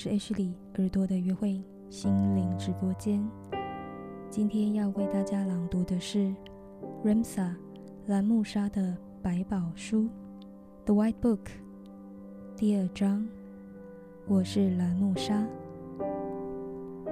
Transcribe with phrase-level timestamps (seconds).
[0.00, 1.60] 是 H 里耳朵的约会
[1.90, 3.28] 心灵直播间。
[4.30, 6.32] 今天要为大家朗读的是
[7.04, 7.52] Ramsa
[8.06, 10.02] 蓝木沙的百宝书
[10.84, 11.38] 《The White Book》
[12.56, 13.26] 第二章。
[14.28, 15.44] 我是蓝木沙，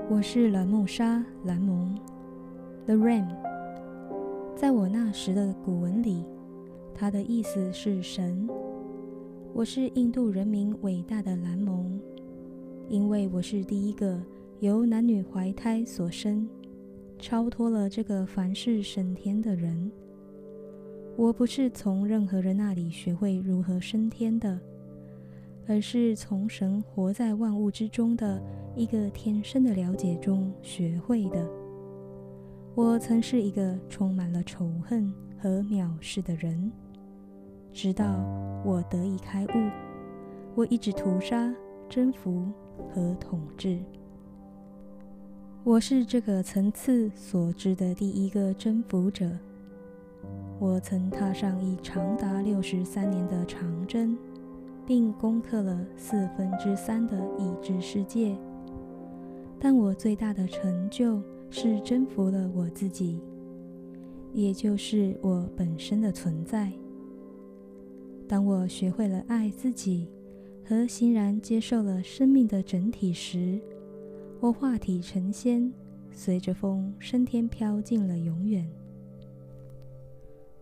[0.08, 1.92] 我是蓝木沙蓝蒙
[2.84, 3.26] The Ram。
[4.54, 6.24] 在我那时的古文里，
[6.94, 8.48] 它的意思是神。
[9.52, 12.00] 我是印度人民伟大的蓝蒙。
[12.88, 14.22] 因为我是第一个
[14.60, 16.48] 由男女怀胎所生，
[17.18, 19.90] 超脱了这个凡事升天的人。
[21.16, 24.60] 我不是从任何人那里学会如何升天的，
[25.66, 28.40] 而是从神活在万物之中的
[28.76, 31.44] 一个天生的了解中学会的。
[32.76, 36.70] 我曾是一个充满了仇恨和藐视的人，
[37.72, 38.22] 直到
[38.64, 39.70] 我得以开悟，
[40.54, 41.52] 我一直屠杀、
[41.88, 42.46] 征服。
[42.88, 43.78] 和统治，
[45.64, 49.30] 我是这个层次所知的第一个征服者。
[50.58, 54.16] 我曾踏上一长达六十三年的长征，
[54.86, 58.36] 并攻克了四分之三的已知世界。
[59.58, 63.20] 但我最大的成就是征服了我自己，
[64.32, 66.72] 也就是我本身的存在。
[68.28, 70.08] 当我学会了爱自己。
[70.68, 73.60] 和欣然接受了生命的整体时，
[74.40, 75.72] 我化体成仙，
[76.10, 78.68] 随着风升天飘进了永远。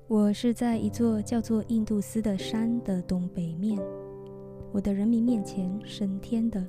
[0.07, 3.81] 我是在一座叫做印度斯的山的东北面，
[4.73, 6.63] 我的人民面前升天的。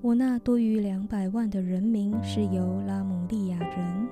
[0.00, 4.08] 我那多于两百万的人民是由拉姆利亚人，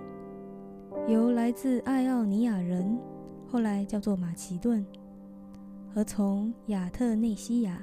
[1.08, 2.96] 由来自爱奥尼亚人，
[3.48, 4.86] 后来叫做马其顿。
[5.94, 7.82] 和从亚特内西亚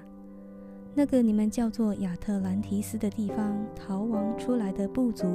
[0.93, 5.27] 那个你们叫做亚特兰提斯的地方逃亡出来的部族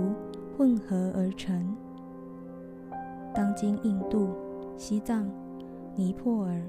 [0.57, 1.77] 混合而成。
[3.35, 4.31] 当今印度、
[4.77, 5.31] 西藏、
[5.95, 6.63] 尼泊尔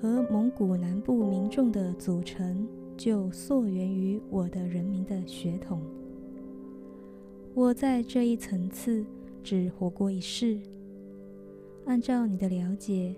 [0.00, 2.66] 和蒙古南部民众的组成，
[2.96, 5.80] 就溯源于我的人民的血统。
[7.54, 9.04] 我在这一层次
[9.42, 10.58] 只活过一世。
[11.86, 13.14] 按照你的了解。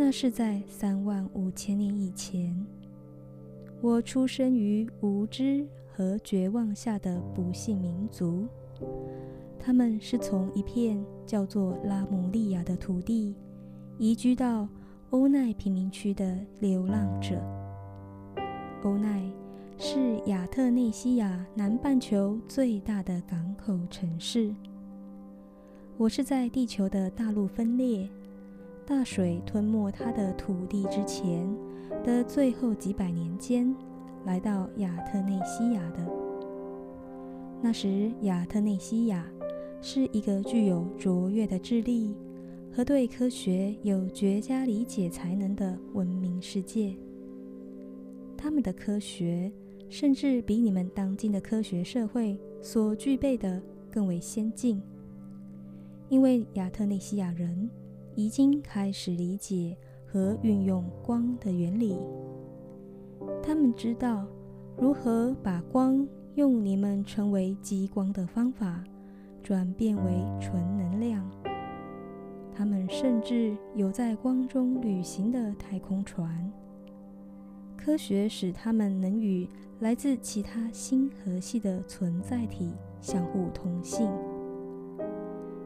[0.00, 2.54] 那是在三万五千年以前，
[3.80, 8.46] 我出生于无知和绝望下的不幸民族。
[9.58, 13.34] 他们是从一片叫做拉姆利亚的土地
[13.98, 14.68] 移居到
[15.10, 17.34] 欧奈贫民区的流浪者。
[18.84, 19.28] 欧奈
[19.78, 24.54] 是亚特内西亚南半球最大的港口城市。
[25.96, 28.08] 我是在地球的大陆分裂。
[28.88, 31.46] 大水吞没他的土地之前
[32.02, 33.76] 的最后几百年间，
[34.24, 35.98] 来到亚特内西亚的。
[37.60, 39.30] 那时，亚特内西亚
[39.82, 42.16] 是一个具有卓越的智力
[42.72, 46.96] 和对科学有绝佳理解才能的文明世界。
[48.38, 49.52] 他们的科学
[49.90, 53.60] 甚至比你们当今的科学社会所具备的
[53.90, 54.80] 更为先进，
[56.08, 57.68] 因为亚特内西亚人。
[58.18, 61.96] 已经开始理解和运用光的原理。
[63.40, 64.26] 他们知道
[64.76, 68.82] 如何把光用你们称为激光的方法
[69.40, 71.30] 转变为纯能量。
[72.52, 76.52] 他们甚至有在光中旅行的太空船。
[77.76, 79.48] 科学使他们能与
[79.78, 84.10] 来自其他星河系的存在体相互通信，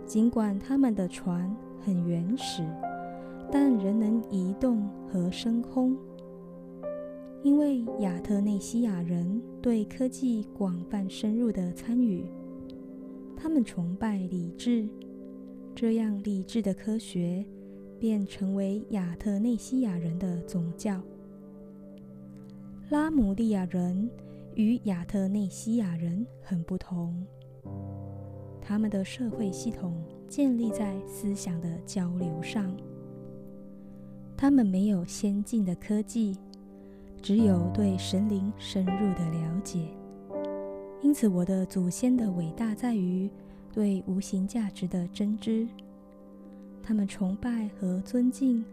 [0.05, 1.51] 尽管他们的船。
[1.84, 2.62] 很原始，
[3.50, 5.97] 但仍能移动和升空。
[7.43, 12.25] 因为亚特内西亚人对科技广泛深入的参与，
[13.37, 14.88] 他们崇拜理智，
[15.75, 17.44] 这样理智的科学
[17.98, 21.03] 便成为亚特内西亚人的宗教。
[22.91, 24.09] 拉姆利亚人
[24.54, 27.27] 与亚特内西亚人很不同，
[28.60, 30.01] 他们的社会系统。
[30.33, 32.75] 建立在思想的交流上。
[34.34, 36.39] 他们没有先进的科技，
[37.21, 39.89] 只有对神灵深入的了解。
[41.03, 43.29] 因此，我的祖先的伟大在于
[43.75, 45.69] 对无形价值的真知。
[46.83, 48.65] 他们崇拜和尊敬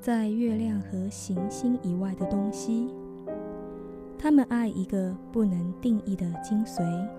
[0.00, 2.94] 在月亮和行星以外的东西。
[4.16, 7.17] 他们爱一个不能定义的精髓。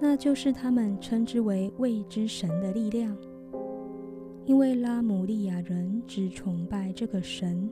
[0.00, 3.16] 那就是他们称之为未知神的力量。
[4.46, 7.70] 因为拉姆利亚人只崇拜这个神，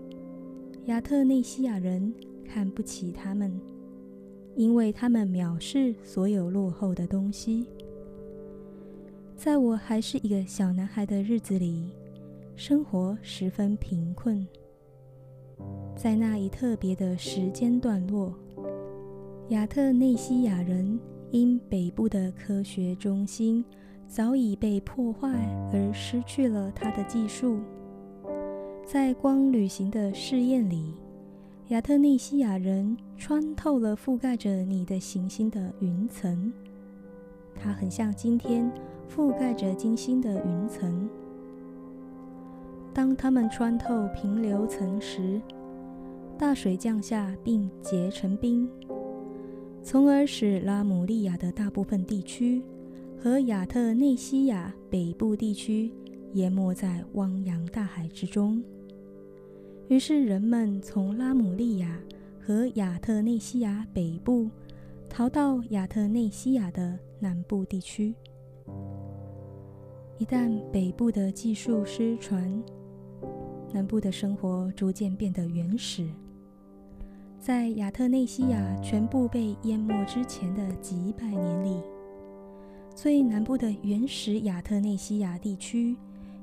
[0.85, 2.15] 亚特内西亚人
[2.45, 3.59] 看不起他们，
[4.55, 7.67] 因为他们藐视所有落后的东西。
[9.35, 11.91] 在我还是一个小男孩的日子里，
[12.55, 14.47] 生活十分贫困。
[15.97, 18.33] 在那一特别的时间段落，
[19.49, 20.99] 亚特内西亚人
[21.31, 23.65] 因北部的科学中心
[24.07, 25.29] 早已被破坏
[25.73, 27.59] 而失去了它的技术。
[28.85, 30.95] 在光旅行的试验里，
[31.69, 36.53] 亚特内西亚人穿透了覆盖着你的行星的云层，
[37.55, 38.71] 它很像今天。
[39.09, 41.09] 覆盖着金星的云层。
[42.93, 45.41] 当它们穿透平流层时，
[46.37, 48.69] 大水降下并结成冰，
[49.83, 52.63] 从而使拉姆利亚的大部分地区
[53.19, 55.91] 和亚特内西亚北部地区
[56.35, 58.63] 淹没在汪洋大海之中。
[59.89, 61.99] 于是，人们从拉姆利亚
[62.39, 64.51] 和亚特内西亚北部
[65.09, 68.15] 逃到亚特内西亚的南部地区。
[70.19, 72.63] 一旦北部的技术失传，
[73.73, 76.07] 南部的生活逐渐变得原始。
[77.39, 81.81] 在亚特内西亚全部被淹没之前的几百年里，
[82.95, 85.97] 最南部的原始亚特内西亚地区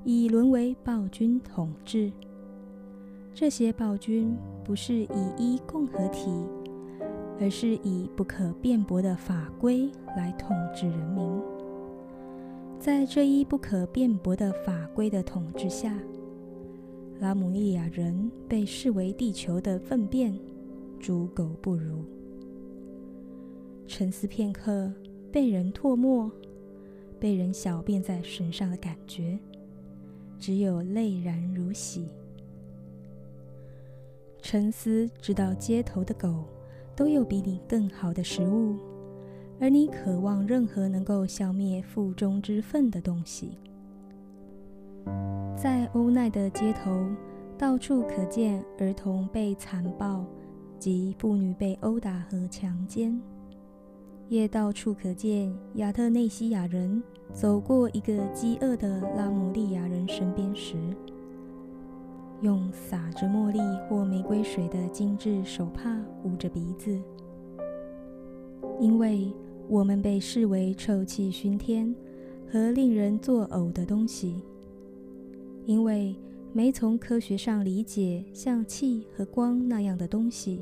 [0.05, 2.11] 已沦为暴君统治。
[3.33, 5.07] 这些暴君不是以
[5.37, 6.31] 一共和体，
[7.41, 11.29] 而是以不可辩驳的法规来统治人民。
[12.79, 15.93] 在这一不可辩驳的法规的统治下，
[17.19, 20.33] 拉姆利亚人被视为地球的粪便，
[20.99, 22.03] 猪狗不如。
[23.87, 24.91] 沉思片刻，
[25.31, 26.31] 被人唾沫、
[27.19, 29.37] 被人小便在身上的感觉，
[30.39, 32.07] 只有泪然如洗。
[34.41, 36.45] 沉思，直到街头的狗
[36.95, 38.75] 都有比你更好的食物。
[39.57, 43.57] 而你渴望任何能够消灭腹中之愤的东西。
[45.55, 47.07] 在欧奈的街头，
[47.57, 50.25] 到处可见儿童被残暴
[50.85, 53.19] 及妇女被殴打和强奸，
[54.29, 57.01] 也到处可见亚特内西亚人
[57.33, 60.75] 走过一个饥饿的拉姆利亚人身边时，
[62.41, 63.59] 用洒着茉莉
[63.89, 67.01] 或玫瑰水的精致手帕捂着鼻子，
[68.79, 69.33] 因为。
[69.67, 71.95] 我们被视为臭气熏天
[72.47, 74.39] 和令人作呕的东西，
[75.65, 76.15] 因为
[76.53, 80.61] 没从科学上理解像气和光那样的东西，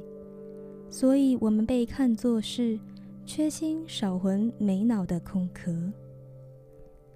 [0.94, 2.80] 所以我们被看作是
[3.26, 5.74] 缺心少魂没脑的空壳。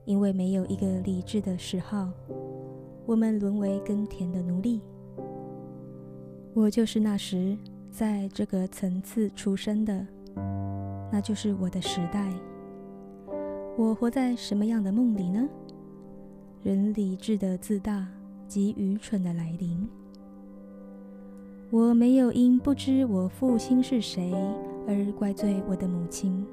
[0.04, 2.10] 因为没有一个理智的嗜好，
[3.06, 4.82] 我们沦为耕田的奴隶。
[6.56, 7.56] 我就是那时
[7.92, 10.08] 在这个层次出生的。
[11.12, 12.34] 那就是我的时代。
[13.78, 15.48] 我活在什么样的梦里呢？
[16.64, 18.08] 人理智的自大
[18.48, 19.88] 及愚蠢的来临。
[21.70, 24.32] 我没有因不知我父亲是谁
[24.88, 26.46] 而怪罪我的母亲。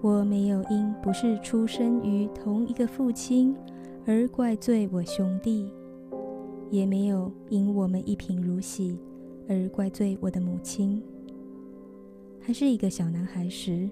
[0.00, 3.54] 我没有因不是出生于同一个父亲
[4.04, 5.70] 而怪罪我兄弟，
[6.68, 8.98] 也没有因我们一贫如洗
[9.48, 11.00] 而怪罪我的母亲。
[12.40, 13.88] 还是一个小男孩时，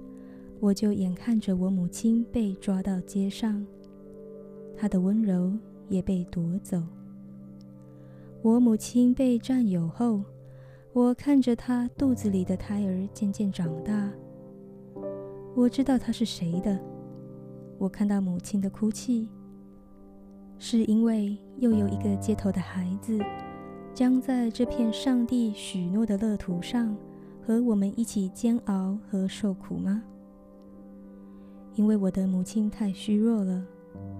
[0.59, 3.64] 我就眼看着我母亲被抓到街上，
[4.76, 5.52] 她的温柔
[5.88, 6.83] 也被夺走。
[8.44, 10.22] 我母亲被占有后，
[10.92, 14.12] 我看着她肚子里的胎儿渐渐长大。
[15.54, 16.78] 我知道她是谁的。
[17.78, 19.30] 我看到母亲的哭泣，
[20.58, 23.18] 是因为又有一个街头的孩子，
[23.94, 26.94] 将在这片上帝许诺的乐土上。
[27.46, 30.02] 和我们一起煎熬和受苦吗？
[31.76, 33.64] 因为我的母亲太虚弱了，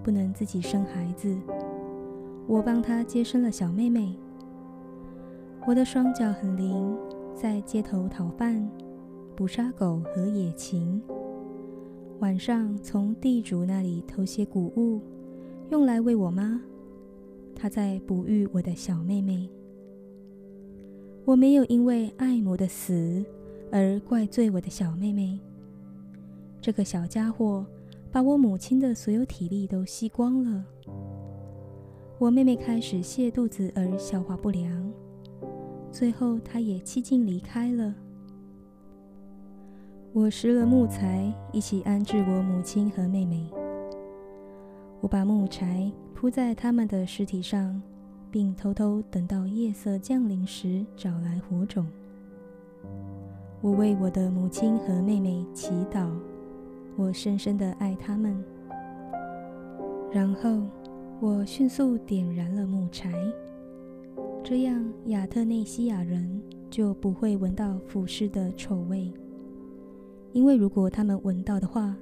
[0.03, 1.35] 不能自己生孩子，
[2.47, 4.15] 我帮她接生了小妹妹。
[5.67, 6.95] 我的双脚很灵，
[7.33, 8.69] 在街头讨饭、
[9.35, 11.01] 捕杀狗和野禽，
[12.19, 15.01] 晚上从地主那里偷些谷物，
[15.69, 16.61] 用来喂我妈。
[17.55, 19.49] 她在哺育我的小妹妹。
[21.23, 23.25] 我没有因为爱母的死
[23.71, 25.39] 而怪罪我的小妹妹。
[26.61, 27.65] 这个小家伙
[28.11, 30.63] 把我母亲的所有体力都吸光了。
[32.17, 34.91] 我妹妹开始泻肚子而消化不良，
[35.91, 37.93] 最后她也气尽离开了。
[40.13, 43.45] 我拾了木材，一起安置我母亲和妹妹。
[45.01, 47.81] 我把木柴铺在他们的尸体上，
[48.31, 51.85] 并偷偷等到夜色降临时找来火种。
[53.59, 56.09] 我为我的母亲和妹妹祈祷，
[56.95, 58.41] 我深深的爱他们。
[60.09, 60.61] 然后
[61.21, 63.13] 我迅速点燃了木柴，
[64.43, 69.09] 这样亚特内西亚人就不会闻到腐尸的臭味。
[70.33, 71.95] 因为如果他们闻到的话，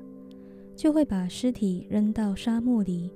[0.76, 3.12] 就会把尸体扔到沙漠里，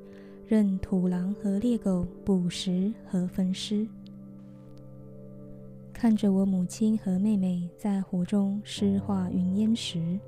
[0.46, 3.88] 任土狼和猎狗捕食和分尸。
[5.92, 10.20] 看着我母亲和妹妹在火中尸化云烟时，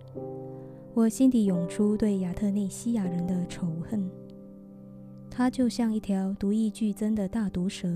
[0.96, 4.10] 我心底涌出对亚特内西亚人的仇恨。
[5.39, 7.88] 他就像一条毒液剧增的大毒蛇。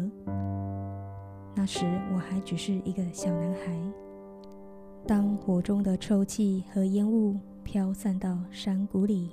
[1.54, 3.78] 那时我还只是一个小男孩。
[5.06, 9.32] 当火中的臭气和烟雾飘散到山谷里，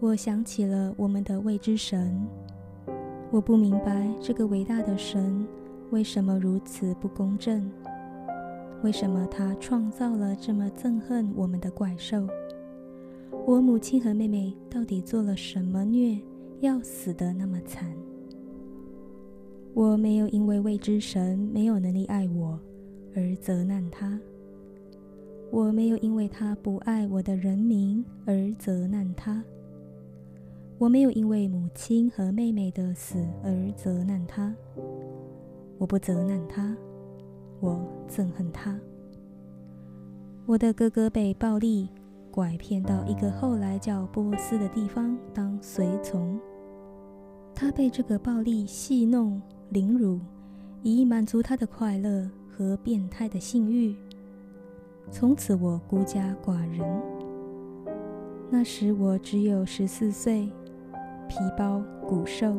[0.00, 2.14] 我想起了我们的未知神。
[3.30, 5.48] 我不明白这个伟大的神
[5.92, 7.72] 为什么如此不公正，
[8.82, 12.28] 为什么他创造了这么憎恨我们的怪兽。
[13.46, 16.20] 我母亲和妹妹到底做了什么孽，
[16.62, 17.92] 要死得那么惨？
[19.74, 22.56] 我没有因为未知神没有能力爱我
[23.16, 24.20] 而责难他。
[25.50, 29.42] 我没有因为他不爱我的人民而责难他，
[30.78, 34.54] 我没有因为母亲和妹妹的死而责难他。
[35.78, 36.76] 我不责难他，
[37.58, 38.78] 我憎恨他。
[40.46, 41.88] 我的哥哥被暴力
[42.30, 46.40] 拐骗到一个后来叫波斯的地方当随从，
[47.54, 49.40] 他被这个暴力戏弄
[49.70, 50.18] 凌辱，
[50.82, 53.94] 以满足他的快乐和变态的性欲。
[55.10, 56.80] 从此我孤家寡人。
[58.50, 60.48] 那时我只有十四岁，
[61.28, 62.58] 皮包骨瘦，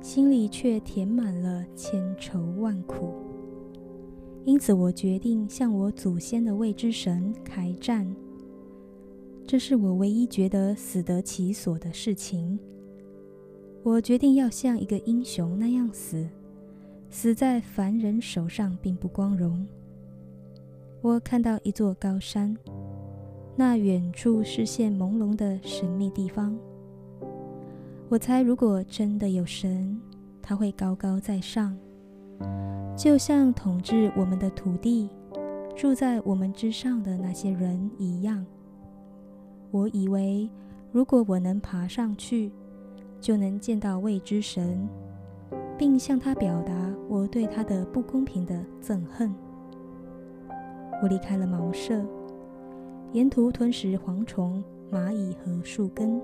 [0.00, 3.14] 心里却填满了千愁万苦。
[4.44, 8.10] 因此我决定向我祖先的未知神开战。
[9.46, 12.58] 这是我唯一觉得死得其所的事情。
[13.82, 16.28] 我决定要像一个英雄那样死，
[17.08, 19.66] 死在凡人手上并不光荣。
[21.00, 22.54] 我看到一座高山，
[23.56, 26.54] 那远处视线朦胧的神秘地方。
[28.10, 29.98] 我猜，如果真的有神，
[30.42, 31.74] 他会高高在上，
[32.94, 35.08] 就像统治我们的土地、
[35.74, 38.44] 住在我们之上的那些人一样。
[39.70, 40.50] 我以为，
[40.92, 42.52] 如果我能爬上去，
[43.20, 44.88] 就能见到未知神，
[45.76, 49.32] 并向他表达我对他的不公平的憎恨。
[51.02, 52.04] 我离开了茅舍，
[53.12, 56.20] 沿途吞食蝗虫、蚂蚁和树根，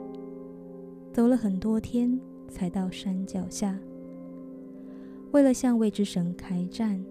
[1.13, 3.79] 走了很多天，才到山脚下。
[5.33, 7.05] 为了向未知神开战，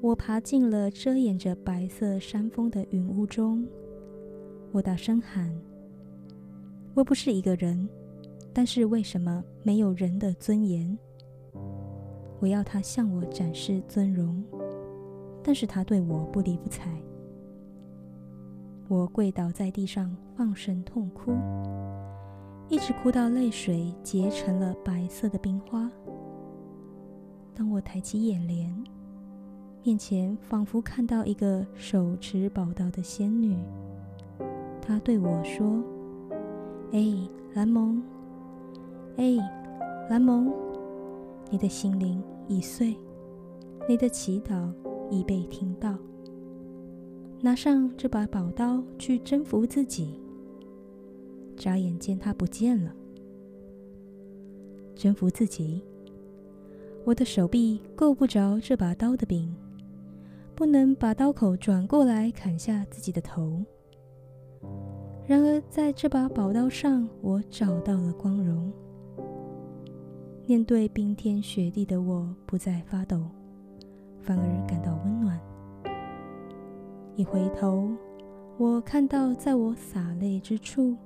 [0.00, 3.66] 我爬进了遮掩着白色山峰的云雾中。
[4.72, 5.52] 我大声喊
[6.94, 7.88] ：“我不是一个人，
[8.52, 10.98] 但是为什么没有人的尊严？
[12.38, 14.42] 我要他向我展示尊荣。”
[15.42, 16.86] 但是他对我不理不睬，
[18.88, 21.32] 我跪倒在地上放声痛哭，
[22.68, 25.90] 一直哭到泪水结成了白色的冰花。
[27.54, 28.70] 当我抬起眼帘，
[29.82, 33.56] 面前仿佛看到一个手持宝刀的仙女，
[34.82, 35.82] 她对我说
[36.92, 37.16] ：“哎，
[37.54, 38.00] 蓝蒙，
[39.16, 39.36] 哎，
[40.08, 40.52] 蓝蒙，
[41.50, 42.96] 你的心灵已碎，
[43.88, 44.70] 你的祈祷。”
[45.10, 45.98] 已被听到。
[47.40, 50.20] 拿上这把宝刀去征服自己。
[51.56, 52.94] 眨眼间，他不见了。
[54.94, 55.82] 征服自己，
[57.04, 59.52] 我的手臂够不着这把刀的柄，
[60.54, 63.60] 不能把刀口转过来砍下自己的头。
[65.26, 68.72] 然而，在这把宝刀上，我找到了光荣。
[70.50, 73.20] 面对冰天雪地的我，不再发抖。
[74.20, 75.38] 反而感到温暖。
[77.14, 77.88] 一回头，
[78.58, 80.96] 我看到在我洒泪之处，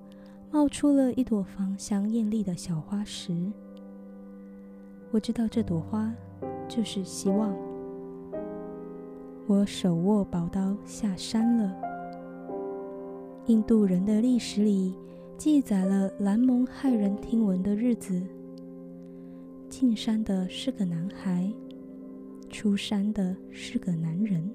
[0.50, 3.36] 冒出了一朵芳香艳丽的小花时。
[5.10, 6.10] 我知道这朵花
[6.66, 7.54] 就是希望。
[9.46, 11.70] 我手握宝刀下山了。
[13.44, 14.94] 印度人的历史里
[15.36, 18.22] 记载了蓝蒙骇人听闻的日子。
[19.76, 21.52] 进山的是个男孩。
[22.48, 24.48] 出山的是个男人。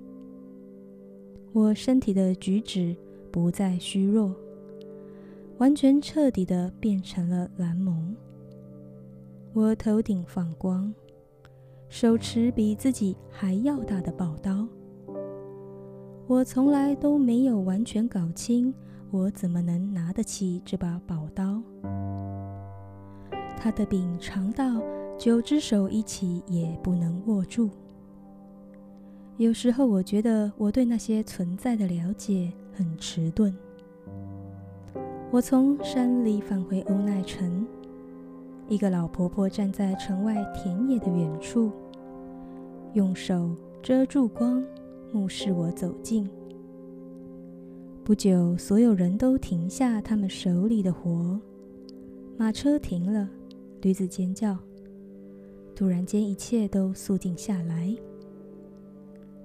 [1.51, 2.95] 我身体的举止
[3.29, 4.33] 不再虚弱，
[5.57, 8.15] 完全彻底的变成了蓝蒙。
[9.51, 10.93] 我头顶放光，
[11.89, 14.65] 手持比自己还要大的宝刀。
[16.27, 18.73] 我从来都没有完全搞清，
[19.11, 21.61] 我怎么能拿得起这把宝刀。
[23.57, 24.81] 它的柄长到
[25.19, 27.69] 九只手一起也不能握住。
[29.35, 33.53] 有时候我觉得我对那些存在的了解很迟钝。
[35.29, 37.67] 我从山里返回欧奈城，
[38.69, 41.69] 一个老婆婆站在城外田野的远处，
[42.93, 44.63] 用手遮住光，
[45.11, 46.29] 目视我走近。
[48.05, 51.37] 不久，所有人都停下他们手里的活，
[52.37, 53.29] 马车停了。
[53.81, 54.57] 驴子尖叫，
[55.79, 57.95] 突然间，一切都肃静下来。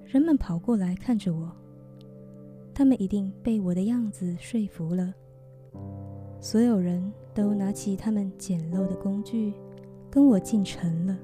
[0.05, 1.49] 人们跑过来看着我，
[2.73, 5.13] 他们一定被我的样子说服了。
[6.41, 9.53] 所有人都拿起他们简陋的工具，
[10.11, 11.17] 跟我进城了。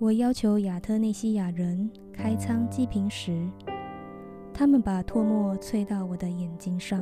[0.00, 3.48] 我要求亚特内西亚人开仓祭瓶时，
[4.52, 7.00] 他们把唾沫啐到我的眼睛上，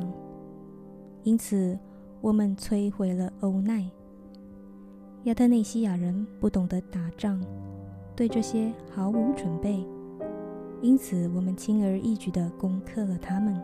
[1.23, 1.75] 因此。
[2.21, 3.87] 我们摧毁了欧奈。
[5.25, 7.43] 亚特内西亚人不懂得打仗，
[8.15, 9.83] 对这些毫无准备，
[10.83, 13.59] 因此我们轻而易举地攻克了他们。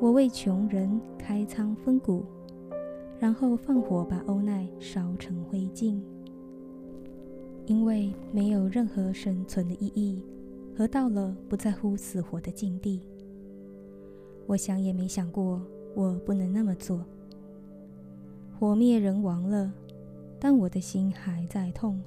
[0.00, 2.24] 我为穷人开仓分谷，
[3.20, 6.00] 然后放火把欧奈烧成灰烬，
[7.66, 10.20] 因为没有任何生存的意义，
[10.76, 13.00] 和到了不在乎死活的境地。
[14.48, 15.62] 我想也没想过，
[15.94, 17.04] 我不能那么做。
[18.58, 19.72] 火灭人亡了，
[20.38, 22.00] 但我的心还在痛，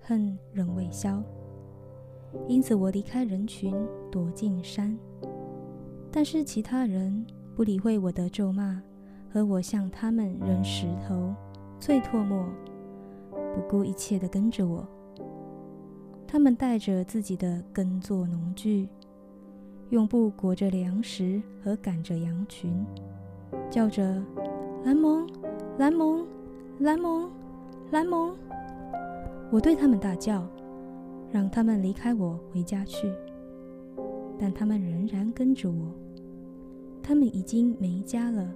[0.00, 1.22] 恨仍未消。
[2.46, 3.74] 因此，我离开人群，
[4.10, 4.96] 躲进山。
[6.12, 8.80] 但是其他人不理会我的咒骂，
[9.32, 11.34] 和我向他们扔石头、
[11.80, 12.44] 啐唾沫，
[13.54, 14.86] 不顾一切地跟着我。
[16.26, 18.88] 他们带着自己的耕作农具，
[19.90, 22.86] 用布裹着粮食和赶着羊群，
[23.68, 24.22] 叫着
[24.84, 25.28] “蓝蒙”。
[25.78, 26.26] 蓝蒙，
[26.80, 27.30] 蓝蒙，
[27.90, 28.32] 蓝蒙！
[29.50, 30.48] 我对他们大叫，
[31.32, 33.12] 让他们离开我回家去。
[34.38, 35.92] 但他们仍然跟着我。
[37.02, 38.54] 他们已经没家了，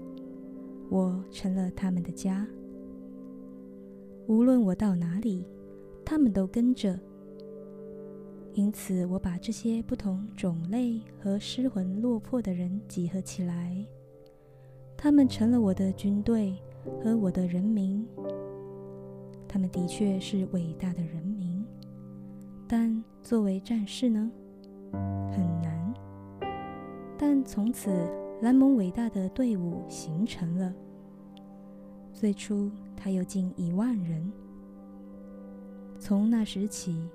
[0.88, 2.46] 我成了他们的家。
[4.28, 5.44] 无论我到哪里，
[6.04, 6.96] 他们都跟着。
[8.52, 13.84] 因此，我把这些不同种类和失魂落魄的人集合起来，
[14.96, 16.54] 他们成了我的军队。
[17.02, 18.06] 和我的人民，
[19.54, 21.64] 他们的确是伟大的人民，
[22.66, 24.28] 但作为战士呢，
[25.30, 25.94] 很难。
[27.16, 27.88] 但从此，
[28.42, 30.74] 蓝蒙伟大的队伍形成了。
[32.12, 34.28] 最初，他有近一万人。
[36.00, 37.08] 从那时起，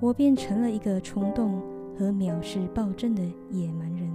[0.00, 1.62] 我变成了一个冲动
[1.96, 3.22] 和藐视暴政的
[3.52, 4.10] 野蛮人。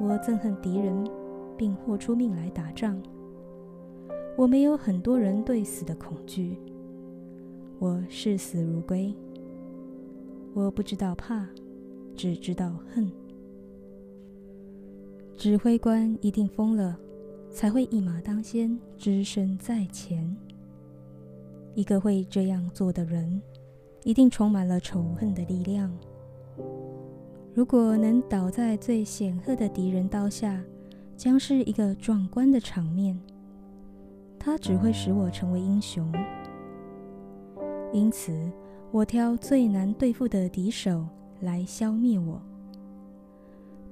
[0.00, 1.08] 我憎恨敌人，
[1.56, 3.00] 并豁出命来打仗。
[4.38, 6.56] 我没有很多人对死的恐惧，
[7.80, 9.12] 我视死如归。
[10.54, 11.44] 我不知道怕，
[12.14, 13.10] 只知道恨。
[15.36, 16.96] 指挥官一定疯了，
[17.50, 20.36] 才会一马当先，只身在前。
[21.74, 23.42] 一个会这样做的人，
[24.04, 25.92] 一定充满了仇恨的力量。
[27.52, 30.62] 如果能倒在最显赫的敌人刀下，
[31.16, 33.20] 将是一个壮观的场面。
[34.48, 36.10] 它只会使我成为英雄，
[37.92, 38.32] 因此
[38.90, 41.04] 我挑最难对付的敌手
[41.40, 42.40] 来消灭我。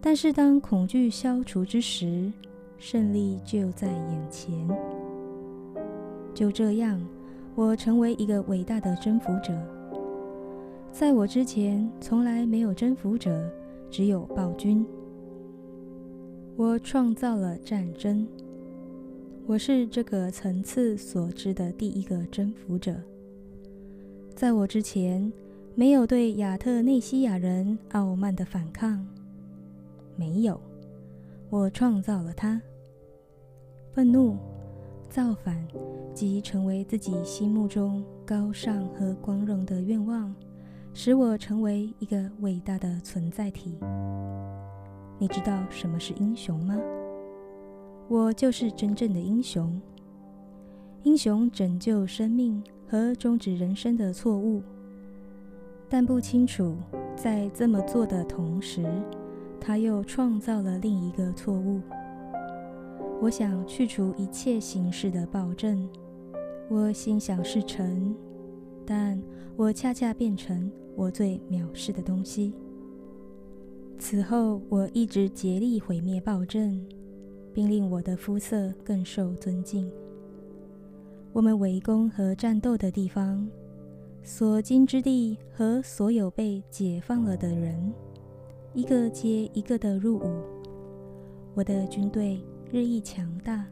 [0.01, 2.33] 但是当恐惧消除之时，
[2.79, 4.66] 胜利就在眼前。
[6.33, 6.99] 就这样，
[7.55, 9.53] 我成为一个伟大的征服者。
[10.90, 13.47] 在我之前，从来没有征服者，
[13.90, 14.87] 只有暴君。
[16.57, 18.27] 我创造了战争。
[19.49, 22.97] 我是这个层次所知的第一个征服者。
[24.35, 25.33] 在我之前，
[25.77, 29.07] 没有对亚特内西亚人傲慢的反抗，
[30.17, 30.61] 没有。
[31.49, 32.61] 我创造了他。
[33.93, 34.37] 愤怒、
[35.09, 35.65] 造反
[36.13, 40.35] 及成为自己心目中高尚和光荣的愿望，
[40.93, 43.79] 使我成为一个伟大的存在体。
[45.21, 46.77] 你知道什么是英雄吗？
[48.09, 49.81] 我就是真正的英雄。
[51.03, 54.62] 英雄拯救生命和终止人生的错误，
[55.88, 56.77] 但不清楚
[57.14, 58.85] 在这么做的同时，
[59.61, 61.81] 他又创造了另一个错误。
[63.21, 65.88] 我想去除一切形式的暴政。
[66.69, 68.14] 我心想事成，
[68.85, 69.21] 但
[69.57, 72.53] 我恰恰变成我最藐视的东西。
[73.99, 76.85] 此后，我一直竭力毁灭暴政，
[77.57, 79.90] 并令我的肤色更受尊敬。
[81.33, 83.49] 我们围攻和战斗的地方，
[84.23, 87.95] 所经之地和所有被解放了的人，
[88.75, 90.42] 一个接一个的入伍。
[91.55, 93.64] 我的军队日益强大，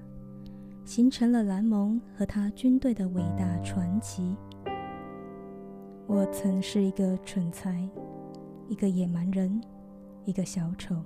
[0.87, 4.35] 形成了蓝蒙和他军队的伟大传奇。
[6.07, 7.87] 我曾是一个蠢材，
[8.67, 9.61] 一个野蛮人。
[10.27, 10.97] 一个小丑，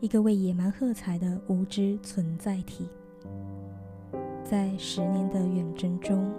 [0.00, 2.86] 一个为野蛮喝彩的无知存在体。
[4.44, 6.32] 在十年的远征中，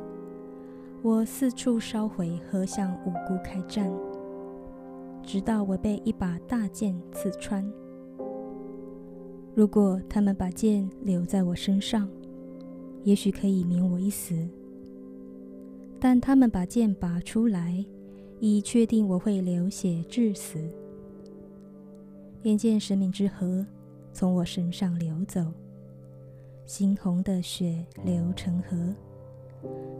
[1.01, 3.91] 我四处烧毁和向无辜开战，
[5.21, 7.63] 直到我被一把大剑刺穿。
[9.53, 12.09] 如果他们把剑留在我身上，
[13.03, 14.47] 也许可以免我一死；
[15.99, 17.85] 但他们把剑拔出来，
[18.39, 20.57] 以确定我会流血致死。
[22.43, 23.65] 眼见生命之河
[24.13, 25.45] 从我身上流走，
[26.65, 28.95] 猩红的血流成河，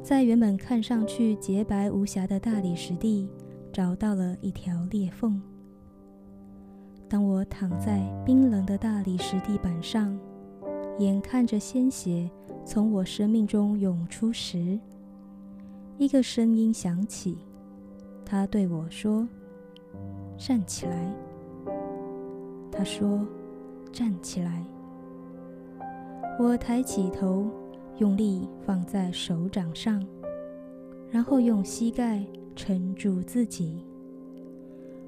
[0.01, 3.29] 在原本看上去洁白无瑕的大理石地
[3.73, 5.41] 找到了一条裂缝。
[7.09, 10.17] 当我躺在冰冷的大理石地板上，
[10.97, 12.29] 眼看着鲜血
[12.63, 14.79] 从我生命中涌出时，
[15.97, 17.37] 一个声音响起，
[18.23, 19.27] 他对我说
[20.37, 21.13] ：“站起来。”
[22.79, 23.27] 他说
[23.91, 24.65] ：“站起来。”
[26.39, 27.45] 我抬起头，
[27.97, 30.01] 用力放在手掌上，
[31.11, 33.83] 然后用膝盖撑住自己。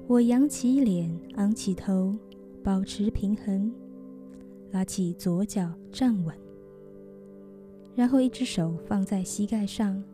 [0.06, 2.14] 我扬起脸，昂起头，
[2.62, 3.72] 保持平衡，
[4.70, 6.36] 拉起左脚站稳，
[7.94, 10.04] 然后一只手放在膝盖上，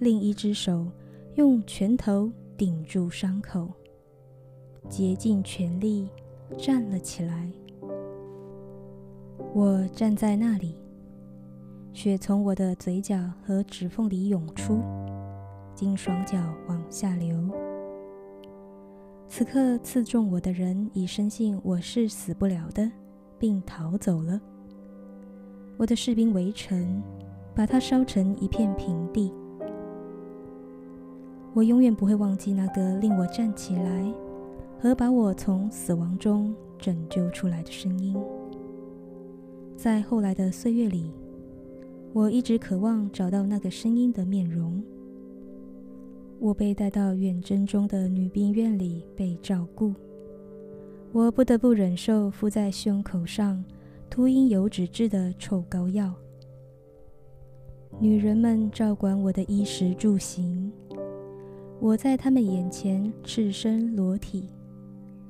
[0.00, 0.90] 另一只手
[1.36, 3.68] 用拳头顶住伤口，
[4.88, 6.08] 竭尽全力。
[6.56, 7.50] 站了起来，
[9.54, 10.74] 我站在那里，
[11.92, 14.80] 血从我的嘴角和指缝里涌出，
[15.74, 17.36] 经双脚往下流。
[19.28, 22.90] 此刻刺中我的人已深信我是死不了的，
[23.38, 24.40] 并逃走了。
[25.76, 27.02] 我的士兵围城，
[27.54, 29.32] 把它烧成一片平地。
[31.54, 34.12] 我永远不会忘记那个令我站起来。
[34.80, 38.16] 和把我从死亡中拯救出来的声音，
[39.76, 41.10] 在后来的岁月里，
[42.12, 44.80] 我一直渴望找到那个声音的面容。
[46.38, 49.92] 我被带到远征中的女兵院里被照顾，
[51.10, 53.64] 我不得不忍受敷在胸口上
[54.08, 56.14] 秃鹰油脂制的臭膏药。
[57.98, 60.70] 女人们照管我的衣食住行，
[61.80, 64.48] 我在她们眼前赤身裸体。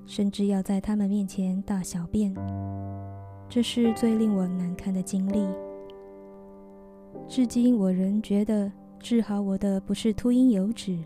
[0.08, 2.34] 甚至要在他们面前大小便，
[3.46, 5.46] 这是最令我难堪的经历。
[7.28, 10.98] 至今，我仍觉得治好我的不是秃鹰油脂，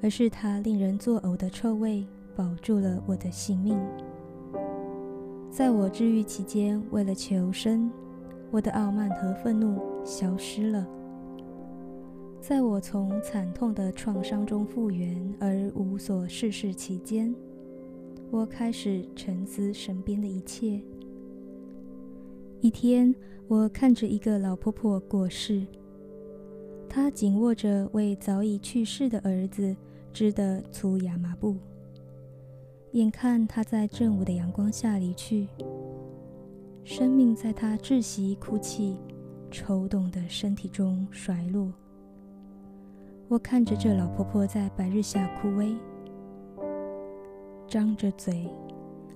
[0.00, 3.76] 而是它令人作呕的臭味保住了我的性命。
[5.50, 7.90] 在我治愈期间，为了求生，
[8.52, 10.86] 我的傲慢和愤怒消失了。
[12.40, 17.34] 在我从惨痛的创伤中复原而无所事事期间。
[18.32, 20.80] 我开始沉思身边的一切。
[22.60, 23.12] 一天，
[23.48, 25.66] 我看着一个老婆婆过世，
[26.88, 29.74] 她紧握着为早已去世的儿子
[30.12, 31.56] 织的粗亚麻布，
[32.92, 35.48] 眼看她在正午的阳光下离去，
[36.84, 38.96] 生命在她窒息、哭泣、
[39.50, 41.72] 抽动的身体中衰落。
[43.26, 45.74] 我看着这老婆婆在白日下枯萎。
[47.70, 48.48] 张着嘴，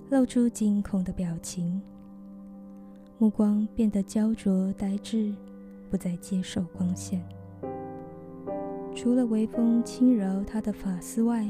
[0.09, 1.81] 露出惊恐的表情，
[3.17, 5.35] 目光变得焦灼呆滞，
[5.91, 7.21] 不再接受光线。
[8.95, 11.45] 除了微风轻柔他的发丝外，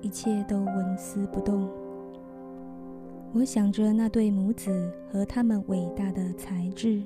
[0.00, 1.70] 一切都纹丝不动。
[3.32, 7.00] 我想着那对母子和他们伟大的才智，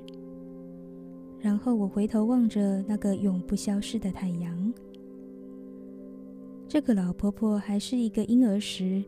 [1.39, 4.73] 然后我回头望着那个永不消失的太阳。
[6.73, 9.03] 这个老婆婆还是一个婴儿时，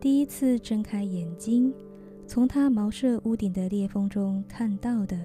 [0.00, 1.72] 第一次睁开眼睛，
[2.26, 5.16] 从她茅舍屋顶的裂缝中看到的，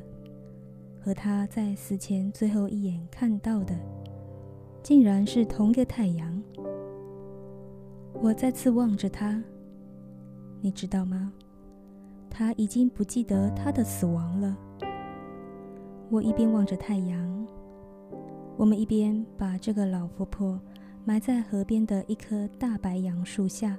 [1.02, 3.75] 和她在死前最后一眼看到的，
[4.84, 6.43] 竟然是同一个太阳。
[8.21, 9.43] 我再次望着她，
[10.62, 11.34] 你知道吗？
[12.30, 14.56] 她已经不记得她的死亡了。
[16.12, 17.47] 我一边望着太阳，
[18.58, 20.62] 我们一边把这个老婆婆
[21.06, 23.78] 埋在河边的一棵大白杨树下。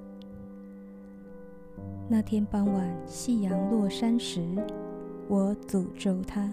[2.09, 4.43] 那天傍晚，夕阳落山时，
[5.29, 6.53] 我诅咒它。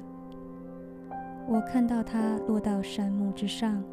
[1.48, 3.84] 我看到它落到山木之上，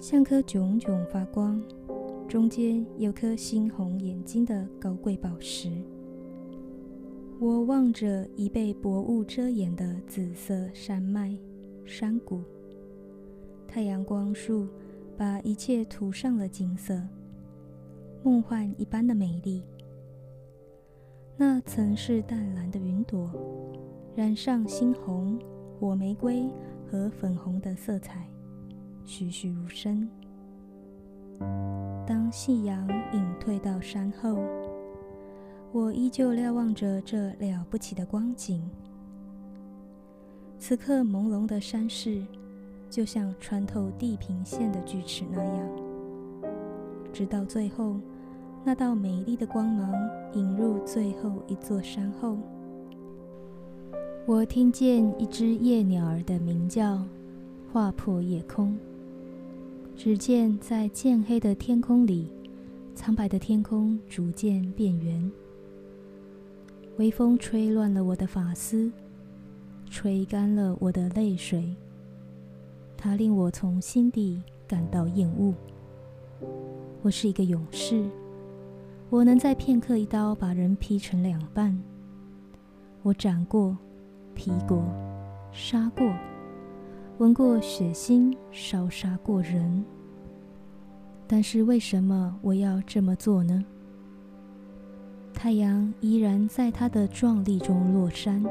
[0.00, 1.62] 像颗炯炯发光、
[2.26, 5.70] 中间有颗猩红眼睛的高贵宝石。
[7.40, 11.36] 我望着已被薄雾遮掩的紫色山脉、
[11.84, 12.42] 山谷，
[13.66, 14.66] 太阳光束
[15.18, 17.02] 把一切涂上了金色，
[18.22, 19.64] 梦幻一般的美丽。
[21.36, 23.28] 那曾是淡蓝的云朵，
[24.14, 25.36] 染上猩红、
[25.80, 26.48] 火玫瑰
[26.88, 28.28] 和粉红的色彩，
[29.04, 30.08] 栩栩如生。
[32.06, 34.38] 当夕阳隐退到山后，
[35.72, 38.70] 我依旧瞭望着这了不起的光景。
[40.60, 42.24] 此刻朦胧的山势，
[42.90, 45.68] 就像穿透地平线的锯齿那样，
[47.12, 47.96] 直到最后。
[48.64, 49.94] 那道美丽的光芒
[50.34, 52.36] 引入最后一座山后，
[54.26, 57.02] 我听见一只夜鸟儿的鸣叫，
[57.72, 58.76] 划破夜空。
[59.96, 62.30] 只见在渐黑的天空里，
[62.94, 65.32] 苍白的天空逐渐变圆。
[66.98, 68.92] 微风吹乱了我的发丝，
[69.88, 71.74] 吹干了我的泪水。
[73.00, 75.54] 它令我从心底感到厌恶。
[77.00, 78.04] 我是一个勇士。
[79.08, 81.80] 我能在片刻一刀把人劈成两半。
[83.02, 83.78] 我斩过、
[84.34, 84.84] 劈过、
[85.52, 86.12] 杀过，
[87.18, 89.84] 闻过血腥，烧杀过人。
[91.28, 93.64] 但是为什么我要这么做呢？
[95.32, 98.44] 太阳依然在它的壮丽中落山，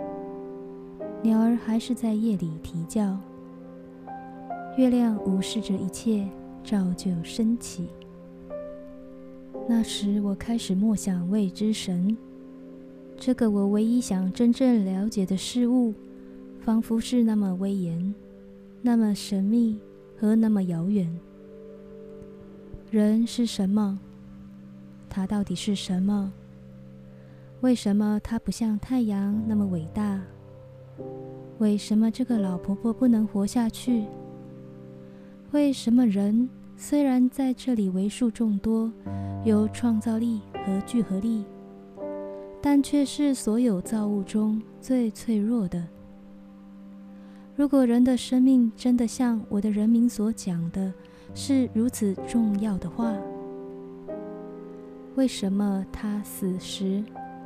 [1.22, 3.20] 鸟儿还是在夜里啼叫，
[4.78, 6.30] 月亮无视着一切，
[6.64, 7.88] 照旧升起。
[9.68, 12.16] 那时，我开始默想未知神，
[13.18, 15.96] 这个我唯一想真正了解的事物，
[16.60, 18.14] 仿佛是那么威严，
[18.84, 19.80] 那么神秘
[20.16, 21.10] 和那么遥远。
[22.92, 24.00] 人是什么？
[25.10, 26.32] 他到底是什么？
[27.62, 30.22] 为什么他不像太阳那么伟大？
[31.58, 34.06] 为什么这个老婆婆不能活下去？
[35.52, 36.50] 为什么人？
[36.76, 38.92] 虽然在这里为数众多，
[39.46, 41.46] 有创造力和聚合力，
[42.62, 45.82] 但却是所有造物中最脆弱的。
[47.56, 50.94] 如果人的生命真的像我的人民所讲的，
[51.34, 53.16] 是如此重要的话，
[55.16, 57.02] 为什么他死时，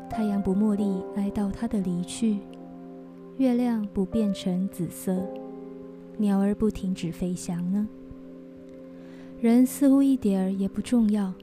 [0.10, 2.40] 太阳不茉莉哀悼他的离去，
[3.38, 5.24] 月亮不变成紫色，
[6.18, 7.88] 鸟儿不停止飞翔呢？
[9.40, 11.34] 人似乎一点儿也不重要，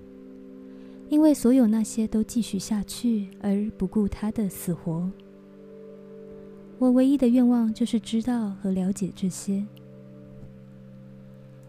[1.08, 5.10] 因为所有那些都继续下去，而不顾他的死活。
[6.78, 9.66] 我唯一的愿望就是知道和了解这些。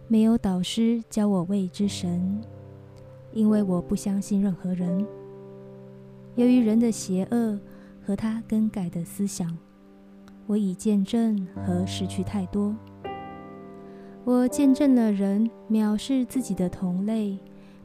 [0.07, 2.39] 没有导师教我未知神，
[3.33, 5.03] 因为我不相信任何人。
[6.35, 7.59] 由于人的邪恶
[8.05, 9.57] 和他更改的思想，
[10.45, 12.75] 我已见证和失去太多。
[14.25, 17.38] 我见证了人藐视自己的同类，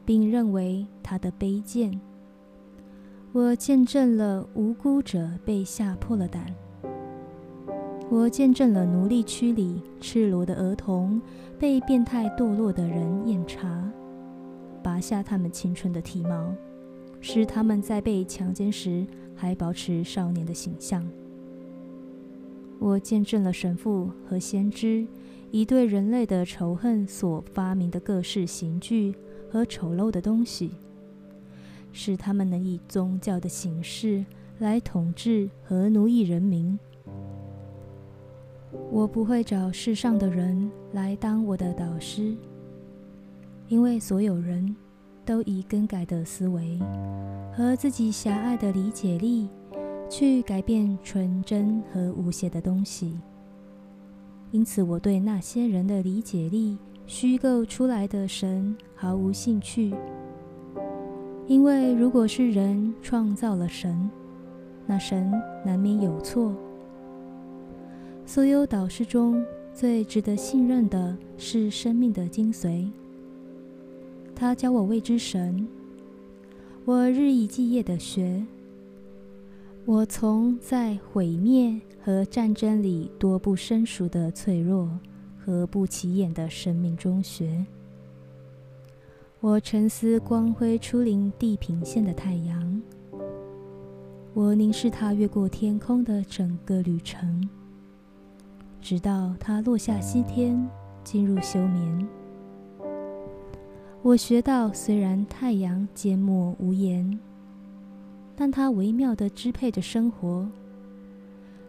[0.05, 1.99] 并认为他的卑贱。
[3.31, 6.45] 我见证了无辜者被吓破了胆。
[8.09, 11.19] 我见证了奴隶区里赤裸的儿童
[11.57, 13.91] 被变态堕落的人验查，
[14.83, 16.53] 拔下他们青春的体毛，
[17.19, 21.03] 使他们在被强奸时还保持少年的形象。
[22.77, 25.07] 我见证了神父和先知。
[25.55, 29.15] 以对人类的仇恨所发明的各式刑具
[29.49, 30.71] 和丑陋的东西，
[31.93, 34.25] 使他们能以宗教的形式
[34.59, 36.77] 来统治和奴役人民。
[38.91, 42.35] 我不会找世上的人来当我的导师，
[43.69, 44.75] 因为所有人
[45.23, 46.77] 都以更改的思维
[47.53, 49.47] 和自己狭隘的理解力
[50.09, 53.17] 去改变纯真和无邪的东西。
[54.55, 59.93] 因此，我对那些人的理解力虚构出来的神毫无兴趣。
[61.45, 64.09] 因为如果是人创造了神，
[64.87, 65.29] 那神
[65.65, 66.55] 难免有错。
[68.25, 72.89] 所有导师中最值得信任的是生命的精髓。
[74.33, 75.67] 他教我未知神，
[76.85, 78.41] 我日以继夜的学，
[79.87, 84.89] 我从在毁灭和战争里多不生疏的脆弱
[85.37, 87.63] 和不起眼的生命中学。
[89.41, 92.81] 我沉思光辉初临地平线的太阳，
[94.33, 97.47] 我凝视它越过天空的整个旅程，
[98.81, 100.67] 直到它落下西天，
[101.03, 102.07] 进入休眠。
[104.01, 107.19] 我学到，虽然太阳缄默无言，
[108.35, 110.47] 但它微妙地支配着生活。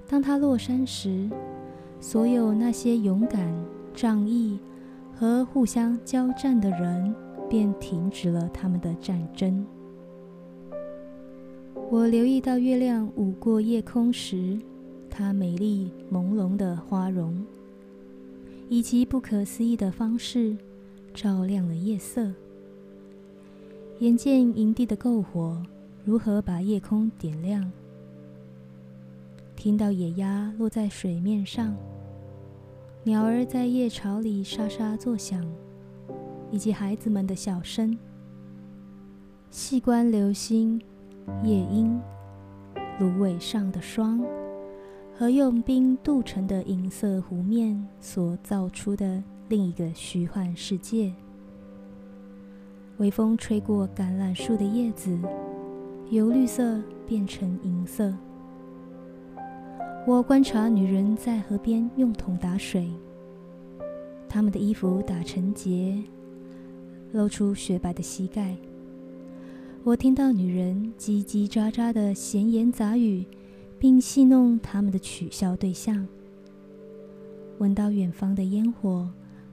[0.09, 1.29] 当它落山时，
[2.01, 3.53] 所有那些勇敢、
[3.95, 4.59] 仗义
[5.15, 7.15] 和互相交战的人
[7.49, 9.65] 便停止了他们的战争。
[11.91, 14.59] 我留意到月亮舞过夜空时，
[15.09, 17.45] 它美丽朦胧的花容，
[18.69, 20.57] 以及不可思议的方式。
[21.15, 22.31] 照亮了夜色，
[24.01, 25.63] 眼见营地的篝火
[26.07, 27.69] 如何把夜空点亮，
[29.57, 31.75] 听到野鸭落在水面上，
[33.03, 35.45] 鸟儿在夜巢里沙沙作响，
[36.53, 37.99] 以及孩子们的笑声。
[39.51, 40.81] 细观流星、
[41.43, 42.01] 夜莺、
[43.01, 44.25] 芦苇上的霜，
[45.19, 49.21] 和用冰镀成的银色湖面所造出的。
[49.49, 51.13] 另一个虚幻世界。
[52.99, 55.19] 微风吹过橄榄树的叶子，
[56.11, 58.15] 由绿色变成银色。
[60.07, 62.89] 我观察女人在河边用桶打水，
[64.29, 66.03] 她们的衣服打成结，
[67.13, 68.57] 露出雪白的膝盖。
[69.83, 73.25] 我听到女人叽叽喳喳的闲言杂语，
[73.79, 76.07] 并戏弄他们的取笑对象。
[77.59, 79.09] 闻到远方的烟火。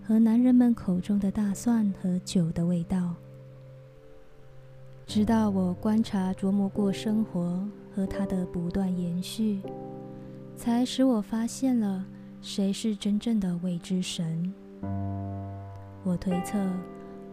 [0.05, 3.15] 和男人们口中的大蒜和酒的味道，
[5.05, 7.63] 直到我观察琢磨过生活
[7.93, 9.61] 和它的不断延续，
[10.55, 12.05] 才使我发现了
[12.41, 14.51] 谁是真正的未知神。
[16.03, 16.57] 我推测，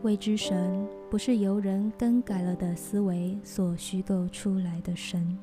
[0.03, 5.37] 未知神不是由人更改了的思维所虚构出来的神。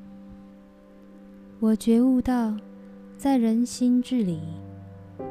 [1.58, 2.54] 我觉悟到，
[3.16, 4.40] 在人心智里。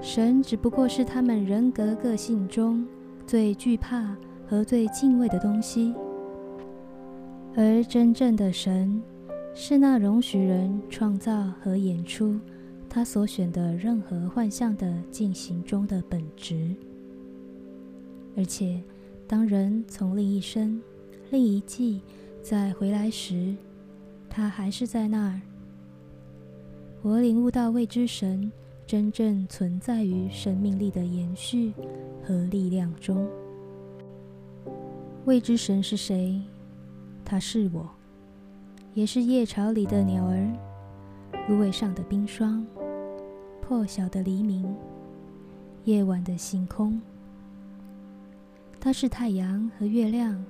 [0.02, 2.86] 神只不过是他们人格个性中
[3.26, 4.14] 最惧怕
[4.46, 5.96] 和最敬畏的东西，
[7.60, 9.02] 而真正的神
[9.56, 12.40] 是那容许人创造和演出
[12.88, 16.76] 他所选的任何幻象的进行中的本质。
[18.36, 18.80] 而且，
[19.28, 20.80] 当人从另一生、
[21.32, 22.02] 另一季
[22.44, 23.56] 再回来时，
[24.30, 25.42] 他还是在那儿。
[27.02, 28.52] 我领悟到未知神。
[28.86, 31.74] 真正存在于生命力的延续
[32.24, 33.28] 和力量中。
[35.26, 36.42] 未知神是谁？
[37.30, 37.86] 他是我，
[38.94, 40.50] 也是夜巢里的鸟儿，
[41.50, 42.66] 芦苇上的冰霜，
[43.62, 44.74] 破晓的黎明，
[45.84, 47.02] 夜晚的星空。
[48.80, 50.42] 他是太阳和月亮，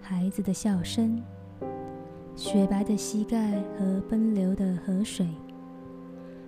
[0.00, 1.22] 孩子的笑声，
[2.36, 5.28] 雪白的膝盖和奔流的河水。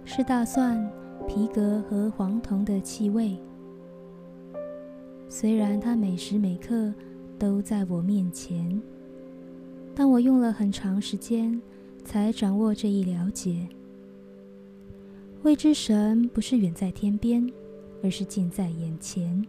[0.06, 0.90] 是大蒜、
[1.28, 3.38] 皮革和黄铜的气味。
[5.28, 6.94] 虽然它每时每刻
[7.38, 8.80] 都在我面前，
[9.94, 11.60] 但我用了很长时间
[12.04, 13.68] 才掌握这一了解。
[15.42, 17.46] 未知神不是远在天边，
[18.02, 19.44] 而是近在眼前。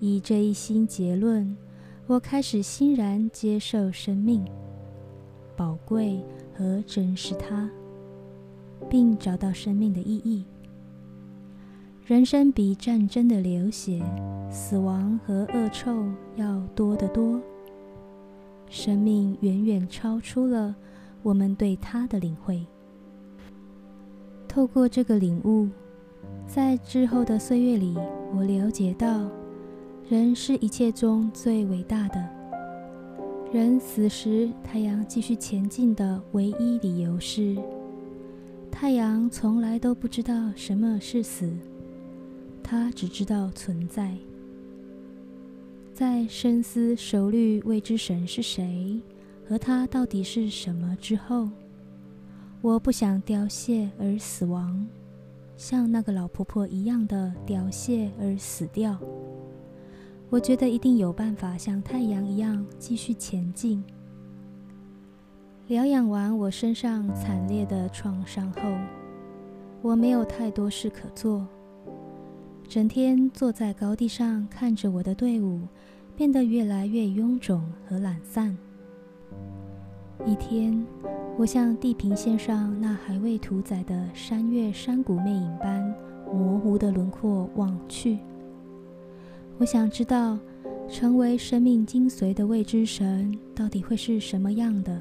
[0.00, 1.56] 以这一新结论，
[2.06, 4.44] 我开始欣然接受生命，
[5.56, 6.20] 宝贵
[6.56, 7.70] 和珍视它。
[8.90, 10.44] 并找到生命的意义。
[12.04, 14.02] 人生比战争的流血、
[14.50, 17.40] 死亡和恶臭要多得多。
[18.74, 20.74] 生命远远超出了
[21.22, 22.66] 我们对它的领会。
[24.48, 25.68] 透过这个领悟，
[26.44, 27.96] 在之后的岁月里，
[28.34, 29.30] 我了解到，
[30.08, 32.28] 人是一切中最伟大的。
[33.52, 37.56] 人死时，太阳继续前进的唯一理由是。
[38.72, 41.48] 太阳从来都不知道什么是死，
[42.60, 44.16] 它只知道存在。
[45.94, 49.00] 在深思熟虑未知神是谁
[49.48, 51.48] 和他到底是什么之后，
[52.60, 54.84] 我不想凋谢而死亡，
[55.56, 58.98] 像那个老婆婆一样的凋谢而死掉。
[60.30, 63.80] 我觉得一定有办法像太阳一样继续前进。
[65.68, 68.62] 疗养完我身上惨烈的创伤后，
[69.80, 71.46] 我没有太多事可做，
[72.66, 75.60] 整天坐在高地上看着我的队伍
[76.16, 78.56] 变得越来越臃肿和懒散。
[80.24, 80.86] 一天，
[81.36, 85.94] 我向地平线上那还未屠宰的山岳山谷魅影般
[86.32, 88.18] 模糊的轮廓望去。
[89.58, 90.38] 我想知道，
[90.88, 95.00] 成为生命精髓的未知神到底会是什么样的？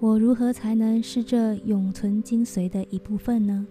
[0.00, 3.66] 我如何才能是这永存精髓的一部分呢？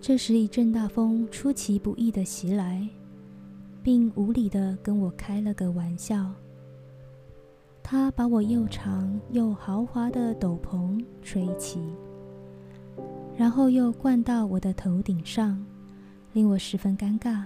[0.00, 2.86] 这时，一阵大风出其不意的袭来，
[3.84, 6.32] 并无理的跟我开了个玩笑。
[7.82, 11.78] 他把我又长又豪华的斗篷吹起，
[13.36, 15.62] 然后又灌到我的头顶上，
[16.32, 17.44] 令我十分尴尬。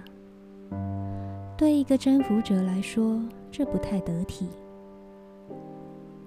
[1.57, 3.21] 对一个征服者来说，
[3.51, 4.47] 这不太得体。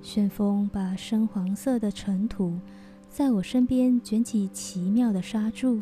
[0.02, 2.58] 旋风把深黄色的尘土
[3.08, 5.80] 在我身边卷起奇妙的沙柱，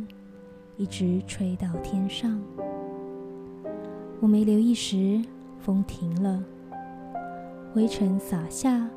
[0.77, 2.41] 一直吹到天上。
[4.21, 5.21] 我没留意时，
[5.59, 6.45] 风停了。
[7.73, 8.89] 灰尘洒下，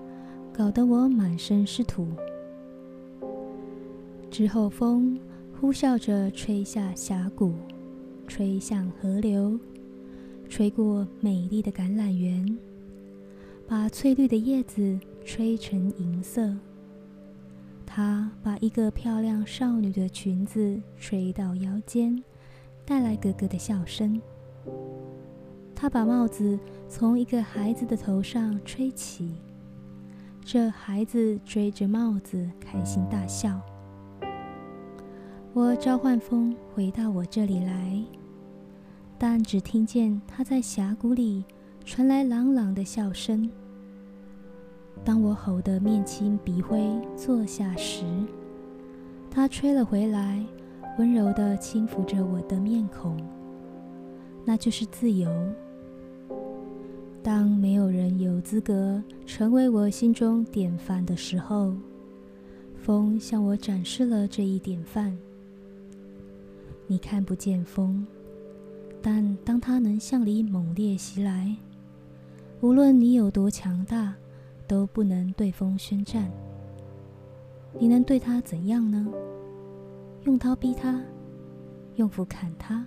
[0.51, 2.07] 搞得我满身是土。
[4.29, 5.17] 之后，风
[5.59, 7.53] 呼啸着吹下峡谷，
[8.27, 9.57] 吹向河流，
[10.49, 12.57] 吹过美丽的橄榄园，
[13.65, 16.53] 把翠绿的叶子吹成银色。
[17.85, 22.21] 它把一个漂亮少女的裙子吹到腰间，
[22.83, 24.19] 带来咯咯的笑声。
[25.83, 26.57] 他把帽子
[26.87, 29.35] 从一个孩子的头上吹起，
[30.41, 33.59] 这孩子追着帽子开心大笑。
[35.51, 38.01] 我召唤风回到我这里来，
[39.17, 41.43] 但只听见他在峡谷里
[41.83, 43.51] 传来朗朗的笑声。
[45.03, 46.81] 当我吼得面青鼻灰
[47.17, 48.05] 坐下时，
[49.29, 50.41] 他吹了回来，
[50.97, 53.17] 温柔地轻抚着我的面孔。
[54.45, 55.29] 那就是自由。
[58.43, 61.73] 资格成为我心中典范的时候，
[62.75, 65.17] 风向我展示了这一典范。
[66.85, 68.05] 你看不见风，
[69.01, 71.55] 但当它能向你猛烈袭来，
[72.59, 74.13] 无论你有多强大，
[74.67, 76.29] 都不能对风宣战。
[77.79, 79.07] 你能对它怎样呢？
[80.25, 81.01] 用刀逼它，
[81.95, 82.85] 用斧砍它，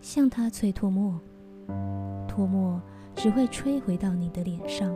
[0.00, 1.20] 向它催唾沫，
[2.28, 2.80] 唾沫。
[3.14, 4.94] 只会吹回到你的脸上。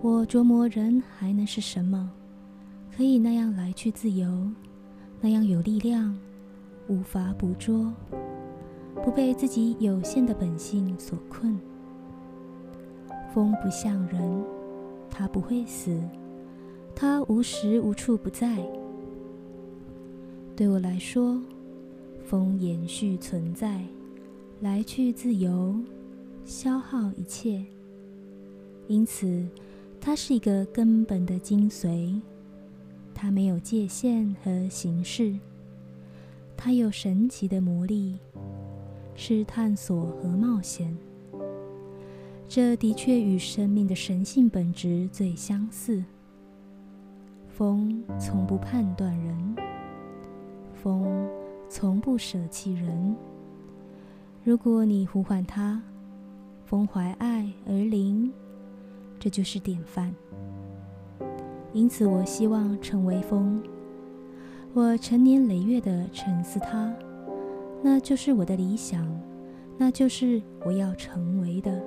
[0.00, 2.10] 我琢磨，人还能是什么，
[2.94, 4.50] 可以那样来去自由，
[5.20, 6.18] 那样有力量，
[6.88, 7.92] 无法捕捉，
[9.04, 11.58] 不被自己有限的本性所困。
[13.32, 14.44] 风不像人，
[15.08, 15.98] 它不会死，
[16.94, 18.58] 它无时无处不在。
[20.54, 21.40] 对我来说，
[22.24, 23.82] 风延续存在，
[24.60, 25.74] 来去自由。
[26.44, 27.64] 消耗一切，
[28.88, 29.46] 因此
[30.00, 32.20] 它是一个根本的精髓。
[33.14, 35.38] 它没有界限和形式，
[36.56, 38.18] 它有神奇的魔力，
[39.14, 40.96] 是探索和冒险。
[42.48, 46.04] 这的确与生命的神性本质最相似。
[47.48, 49.56] 风从不判断人，
[50.82, 51.28] 风
[51.68, 53.14] 从不舍弃人。
[54.42, 55.80] 如果你呼唤它，
[56.72, 58.32] 风怀爱而临，
[59.18, 60.10] 这就是典范。
[61.74, 63.62] 因此，我希望成为风。
[64.72, 66.90] 我成年累月的沉思它，
[67.82, 69.06] 那就是我的理想，
[69.76, 71.78] 那就是我要成为的，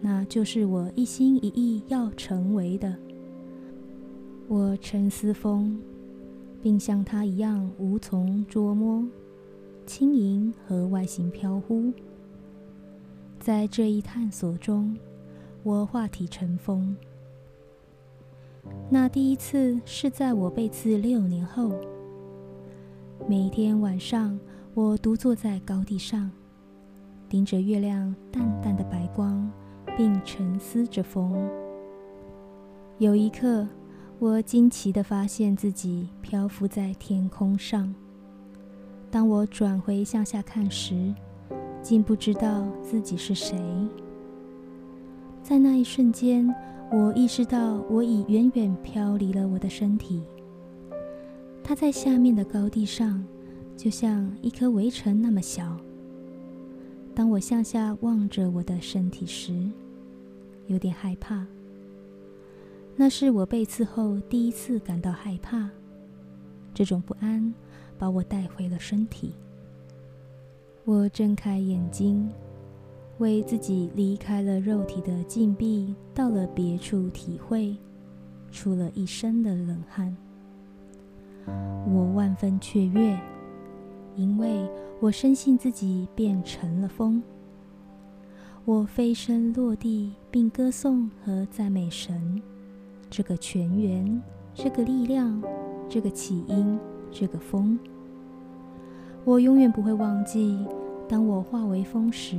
[0.00, 2.96] 那就是我一心一意要成为的。
[4.48, 5.80] 我沉思风，
[6.60, 9.06] 并像它一样无从捉摸，
[9.86, 11.92] 轻盈和外形飘忽。
[13.44, 14.96] 在这一探索中，
[15.62, 16.96] 我化体成风。
[18.88, 21.70] 那第一次是在我被刺六年后。
[23.28, 24.40] 每天晚上，
[24.72, 26.30] 我独坐在高地上，
[27.28, 29.46] 盯着月亮淡淡的白光，
[29.94, 31.36] 并沉思着风。
[32.96, 33.68] 有一刻，
[34.20, 37.94] 我惊奇地发现自己漂浮在天空上。
[39.10, 41.14] 当我转回向下看时，
[41.84, 43.58] 竟不知道自己是谁。
[45.42, 46.48] 在那一瞬间，
[46.90, 50.22] 我意识到我已远远飘离了我的身体。
[51.62, 53.22] 它在下面的高地上，
[53.76, 55.76] 就像一颗围城那么小。
[57.14, 59.54] 当我向下望着我的身体时，
[60.68, 61.46] 有点害怕。
[62.96, 65.68] 那是我被刺后第一次感到害怕。
[66.72, 67.52] 这种不安
[67.98, 69.34] 把我带回了身体。
[70.86, 72.28] 我睁开眼睛，
[73.16, 77.74] 为自己离开了肉体的禁闭，到了别处体会，
[78.50, 80.14] 出了一身的冷汗。
[81.90, 83.18] 我万分雀跃，
[84.14, 84.68] 因为
[85.00, 87.22] 我深信自己变成了风。
[88.66, 92.42] 我飞身落地，并歌颂和赞美神，
[93.08, 94.22] 这个泉源，
[94.52, 95.42] 这个力量，
[95.88, 96.78] 这个起因，
[97.10, 97.78] 这个风。
[99.24, 100.58] 我永远不会忘记，
[101.08, 102.36] 当我化为风时，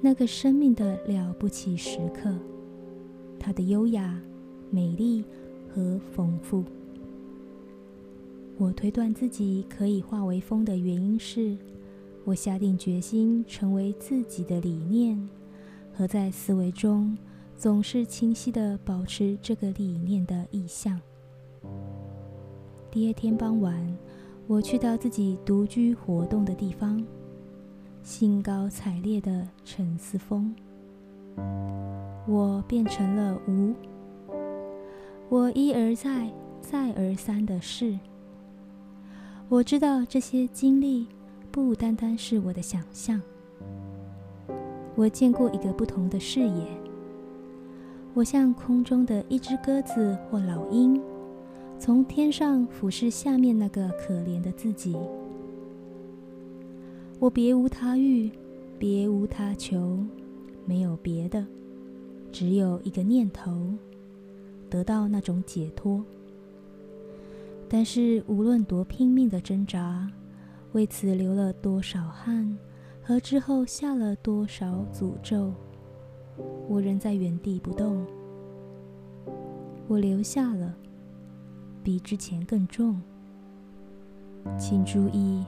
[0.00, 2.32] 那个生命的了不起时刻，
[3.40, 4.16] 它的优雅、
[4.70, 5.24] 美丽
[5.68, 6.62] 和丰富。
[8.56, 11.56] 我推断自己可以化为风的原因是，
[12.24, 15.28] 我下定决心成为自己的理念。
[15.92, 17.16] 和在思维中
[17.56, 21.00] 总是清晰的保持这个理念的意向。
[22.90, 23.74] 第二天傍晚，
[24.48, 27.04] 我去到自己独居活动的地方，
[28.04, 30.54] 兴高采烈的沉思风。
[32.28, 33.74] 我变成了无。
[35.28, 36.30] 我一而再，
[36.60, 37.98] 再而三的试。
[39.48, 41.08] 我知道这些经历
[41.50, 43.20] 不单单是我的想象。
[44.94, 46.68] 我见过一个不同的视野。
[48.14, 51.00] 我像空中的一只鸽子或老鹰，
[51.78, 54.96] 从天上俯视下面那个可怜的自己。
[57.18, 58.30] 我别无他欲，
[58.78, 59.98] 别无他求，
[60.64, 61.46] 没有别的，
[62.32, 63.74] 只有一个念头，
[64.68, 66.04] 得到那种解脱。
[67.68, 70.10] 但是无论多拼命的挣扎，
[70.72, 72.56] 为此流了多少汗。
[73.02, 75.52] 和之后下了多少诅咒，
[76.68, 78.04] 我仍在原地不动。
[79.86, 80.74] 我留下了，
[81.86, 83.00] 比之前更重。
[84.58, 85.44] 请注意，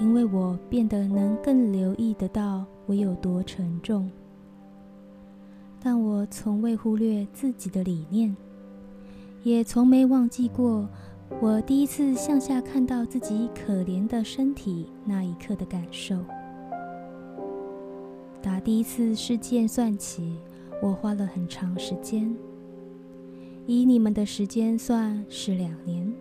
[0.00, 4.10] 因为我变得能更留意得到我有多沉重。
[5.78, 8.34] 但我从未忽略自己的理念，
[9.42, 10.88] 也从没忘记过
[11.42, 16.16] 我第一次向下看到自己可怜的身体那一刻的感受。
[18.40, 20.38] 打第一次事件算起，
[20.82, 22.34] 我花了很长时间。
[23.72, 26.12] 以你们的时间算是两年，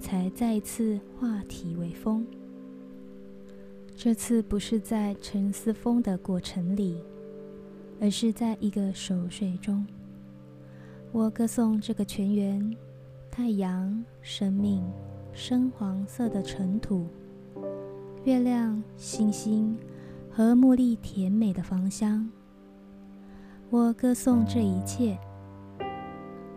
[0.00, 2.26] 才再次化体为风。
[3.94, 6.98] 这次不是在沉思风的过程里，
[8.00, 9.86] 而是在一个熟睡中。
[11.12, 12.76] 我歌颂这个泉源：
[13.30, 14.82] 太阳、生命、
[15.32, 17.06] 深黄色的尘土、
[18.24, 19.78] 月亮、星星。
[20.28, 22.28] 和茉莉甜美的芳香，
[23.70, 25.16] 我歌颂这一切。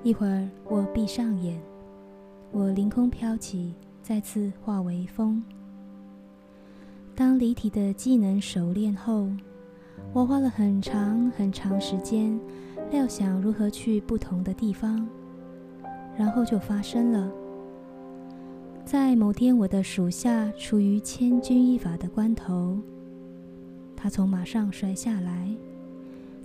[0.04, 1.60] 一会儿，我闭上眼，
[2.52, 5.44] 我凌空飘起，再次化为风。
[7.14, 9.28] 当离体的技能熟练后，
[10.14, 12.40] 我花了很长很长时间
[12.90, 15.06] 料想如何去不同的地方，
[16.16, 17.30] 然后就发生了。
[18.86, 22.80] 在某天，我的属下处于千钧一发的关头。
[23.96, 25.54] 他从马上摔下来，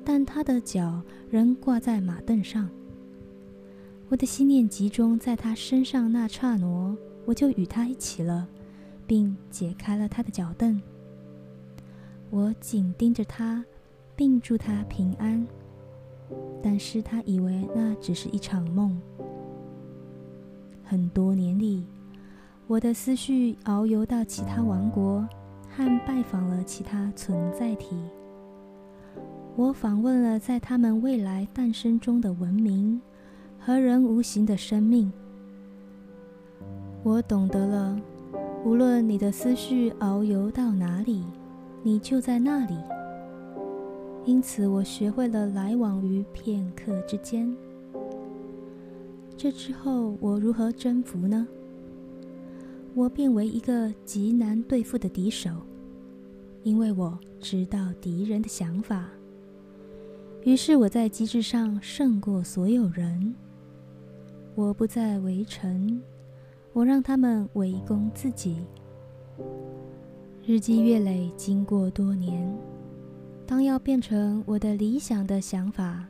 [0.05, 1.01] 但他的脚
[1.31, 2.69] 仍挂在马凳上。
[4.13, 6.95] 我的心念集中在他身上那刹那，
[7.25, 8.47] 我就与他一起了，
[9.07, 10.79] 并解开了他的脚凳。
[12.29, 13.65] 我紧盯着他，
[14.15, 15.47] 并祝他平安。
[16.63, 19.01] 但是他以为那只是一场梦。
[20.85, 21.83] 很多年里，
[22.67, 25.27] 我的思绪遨游到其他王国。
[25.75, 27.97] 和拜访了其他存在体，
[29.57, 33.01] 我访问了在他们未来诞生中的文明
[33.65, 35.13] 和人无形的生命。
[37.05, 37.97] 我懂得了，
[38.65, 41.23] 无论你的思绪遨游到哪里，
[41.85, 42.77] 你就在那里。
[44.25, 47.55] 因此，我学会了来往于片刻之间。
[49.37, 51.47] 这之后，我如何征服呢？
[52.95, 55.51] 我变为一个极难对付的敌手，
[56.65, 59.07] 因为我知道敌人的想法。
[60.43, 63.35] 于是我在机制上胜过所有人。
[64.55, 66.01] 我不再围城，
[66.75, 68.59] 我让他们围攻自己。
[70.45, 72.55] 日积月累，经过多年，
[73.47, 76.05] 当要变成我的理想的想法，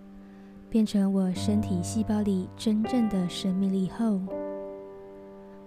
[0.68, 4.20] 变成我身体细胞里真正的生命力后。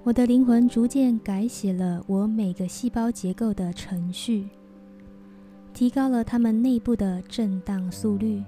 [0.03, 4.49] 我的灵魂逐渐改写了我每个细胞结构的程序，
[5.73, 8.43] 提高了它们内部的震荡速率。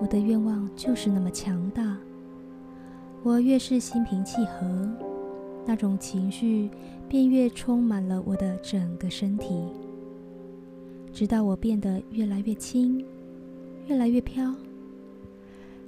[0.00, 1.98] 我的愿望就是那么强大。
[3.22, 4.66] 我越是心平气和，
[5.66, 6.70] 那种情绪
[7.08, 9.62] 便越充满了我的整个身体。
[11.12, 13.04] 直到我变得越来越轻，
[13.86, 14.54] 越来越飘。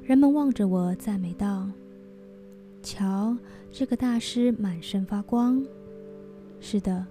[0.03, 1.69] 人们望着我，赞美道
[2.83, 3.37] ：“瞧，
[3.71, 5.65] 这个大师满身发光。”
[6.59, 7.07] 是的，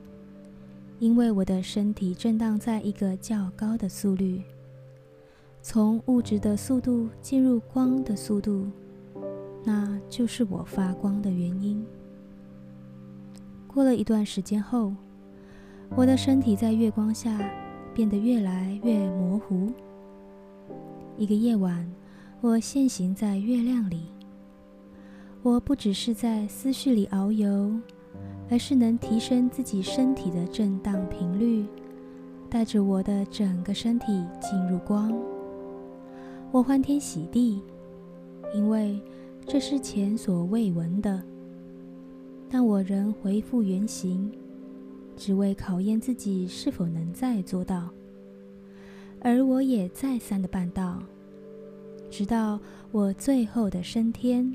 [1.00, 4.42] 因为我的身体震荡在一个较高的速率，
[5.62, 8.68] 从物质的速度进入光的速度，
[9.64, 11.86] 那就是我发光的原因。
[13.68, 14.94] 过了一段时间后，
[15.96, 17.40] 我的身体在月光下
[17.94, 19.72] 变得越来越模糊。
[21.18, 21.90] 一个夜晚。
[22.42, 24.04] 我现行在月亮里，
[25.44, 27.70] 我不只是在思绪里遨游，
[28.50, 31.66] 而是能提升自己身体的震荡频率，
[32.50, 35.14] 带着我的整个身体进入光。
[36.50, 37.62] 我欢天喜地，
[38.56, 38.98] 因为
[39.46, 41.22] 这是前所未闻的。
[42.50, 44.32] 但我仍恢复原形，
[45.16, 47.90] 只为考验自己是否能再做到。
[49.22, 51.02] 而我也再三的办到。
[52.10, 52.60] 直到
[52.92, 54.52] 我最后的升天，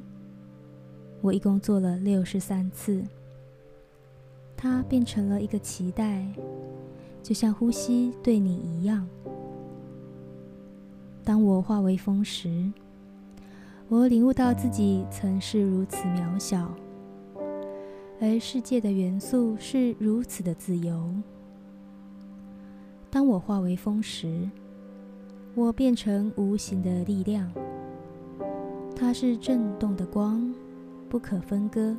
[1.20, 3.00] 我一共做了六十三次。
[4.56, 6.26] 它变成了一个期待，
[7.22, 9.06] 就像呼吸对你一样。
[11.22, 12.72] 当我化为风时，
[13.88, 16.74] 我领悟到自己曾是如此渺小，
[18.18, 21.14] 而世界的元素是如此的自由。
[23.10, 24.50] 当我化为风时，
[25.54, 27.52] 我变成无形的力量，
[28.96, 30.52] 它是震动的光，
[31.10, 31.94] 不可分割。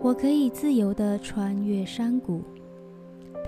[0.00, 2.42] 我可以自由地穿越山谷，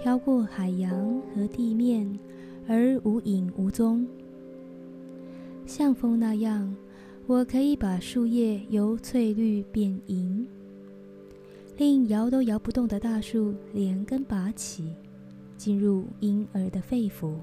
[0.03, 0.91] 飘过海洋
[1.35, 2.18] 和地面，
[2.66, 4.07] 而无影无踪。
[5.67, 6.75] 像风那样，
[7.27, 10.47] 我可以把树叶由翠绿变银，
[11.79, 14.95] 令摇都摇不动的大树连根拔起，
[15.57, 17.35] 进入婴儿的肺腑。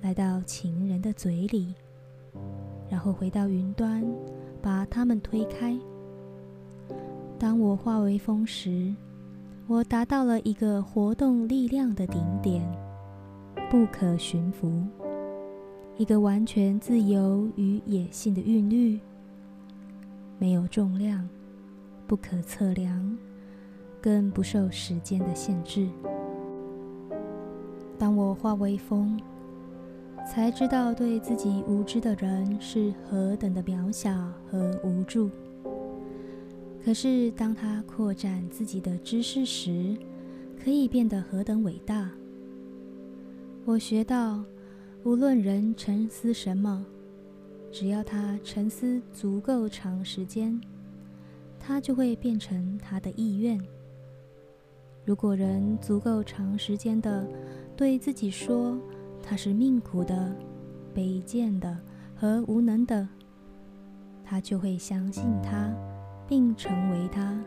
[0.00, 1.72] 来到情人的嘴里，
[2.88, 4.04] 然后回到云端，
[4.60, 5.78] 把它们推开。
[7.38, 8.92] 当我化为风时，
[9.68, 12.68] 我达到了一个活动力量的顶点，
[13.70, 14.82] 不可驯服，
[16.00, 18.98] 一个完全自由与野性的韵律，
[20.38, 21.28] 没有重量，
[22.06, 23.18] 不可测量，
[24.00, 25.86] 更不受时间的限制。
[27.98, 29.20] 当我化为风。
[30.26, 34.10] 才知道对自己无知的人是何等的渺小
[34.48, 35.30] 和无助。
[36.84, 39.96] 可是当他扩展自己的知识时，
[40.62, 42.10] 可以变得何等伟大。
[43.64, 44.44] 我学到，
[45.02, 46.84] 无论人沉思什么，
[47.72, 50.60] 只要他沉思足够长时间，
[51.58, 53.58] 他就会变成他的意愿。
[55.06, 57.26] 如果人足够长时间的
[57.74, 58.78] 对自己说，
[59.22, 60.36] 他是命苦的、
[60.94, 61.78] 卑贱的
[62.14, 63.08] 和无能的，
[64.22, 65.74] 他就会相信他，
[66.28, 67.42] 并成为他。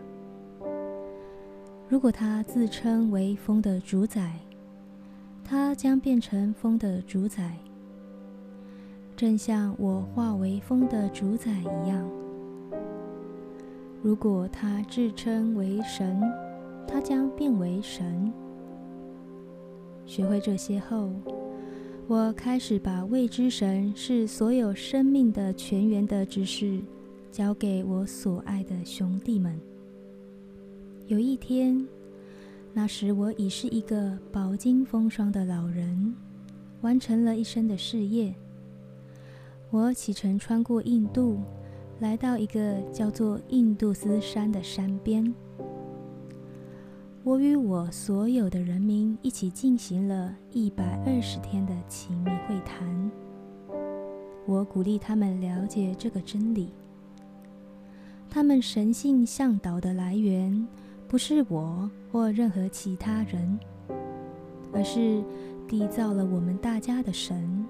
[1.88, 4.40] 如果他自称为风的主宰，
[5.44, 7.58] 他将变成风的主宰，
[9.16, 12.10] 正像我化为风的主宰一样。
[14.02, 16.22] 如果他自称为神，
[16.88, 18.32] 他将变为神。
[20.06, 21.12] 学会这些后。
[22.06, 26.82] 我开始把未知神是所有生命的泉源的知识
[27.32, 29.58] 交给我所爱的兄弟们。
[31.08, 31.88] 有一天，
[32.76, 36.16] 那时我已是一个饱经风霜的老人，
[36.82, 38.34] 完成了一生的事业。
[39.70, 41.40] 我启程穿过印度，
[42.00, 45.34] 来到一个叫做印度斯山的山边。
[47.24, 53.12] 我与我所有的人民一起进行了一百二十天的亲密会谈。
[54.46, 56.70] 我鼓励他们了解这个真理：
[58.30, 60.68] 他们神性向导的来源
[61.14, 63.60] 不是我或任何其他人，
[64.72, 65.24] 而是
[65.70, 67.64] 缔造了我们大家的神。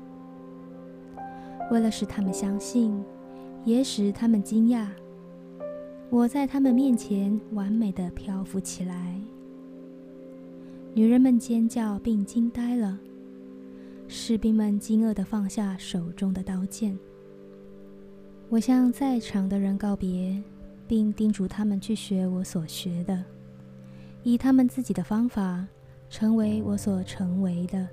[1.69, 3.03] 为了使他们相信，
[3.65, 4.87] 也使他们惊讶，
[6.09, 9.19] 我在他们面前完美的漂浮起来。
[10.93, 12.97] 女人们尖叫并惊呆了，
[14.07, 16.97] 士兵们惊愕地放下手中的刀剑。
[18.47, 20.41] 我向在场的人告别，
[20.87, 23.21] 并叮嘱他们去学我所学的，
[24.24, 25.65] 以他们自己的方法
[26.09, 27.88] 成为我所成为的。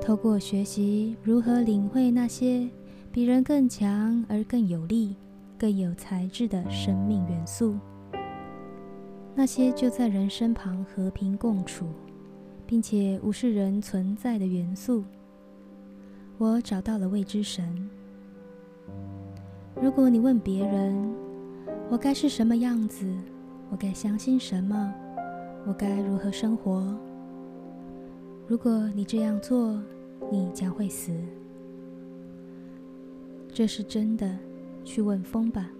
[0.00, 2.68] 透过学习如何领会那些
[3.12, 5.14] 比人更强而更有力、
[5.58, 7.76] 更有才智的生命元素。
[9.34, 11.86] 那些就在人身旁和平共处，
[12.66, 15.04] 并且无视人存在的元素。
[16.38, 17.88] 我找到了未知神。
[19.80, 21.14] 如果你问别人，
[21.90, 23.06] 我该是什么样子？
[23.72, 24.94] 我该相信什么？
[25.66, 26.96] 我该如何生活？
[28.46, 29.82] 如果你这样做，
[30.30, 31.10] 你将会死。
[33.52, 34.38] 这是真的。
[34.84, 35.70] 去问风吧，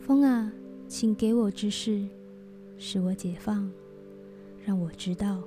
[0.00, 0.50] 风啊，
[0.88, 2.08] 请给我知识，
[2.78, 3.70] 使我解放，
[4.64, 5.42] 让我知道。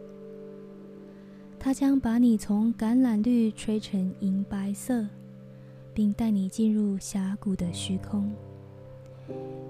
[1.58, 5.08] 它将把你从橄榄绿吹成银白色，
[5.92, 8.32] 并带你进入峡谷的虚空，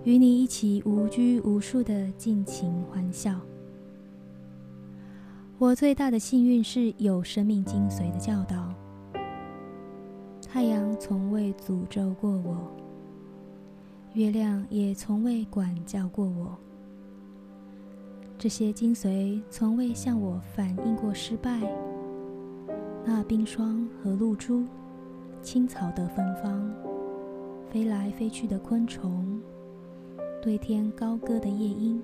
[0.03, 3.39] 与你一起无拘无束的尽情欢笑。
[5.58, 8.74] 我最大的幸运是有生命精髓的教导。
[10.47, 12.72] 太阳从未诅咒过我，
[14.14, 16.58] 月亮也从未管教过我。
[18.38, 21.62] 这些精髓从未向我反映过失败。
[23.06, 24.66] 那冰霜和露珠，
[25.41, 26.70] 青草的芬芳，
[27.76, 29.38] 飞来飞去的昆虫，
[30.41, 32.01] 对天高歌的夜莺，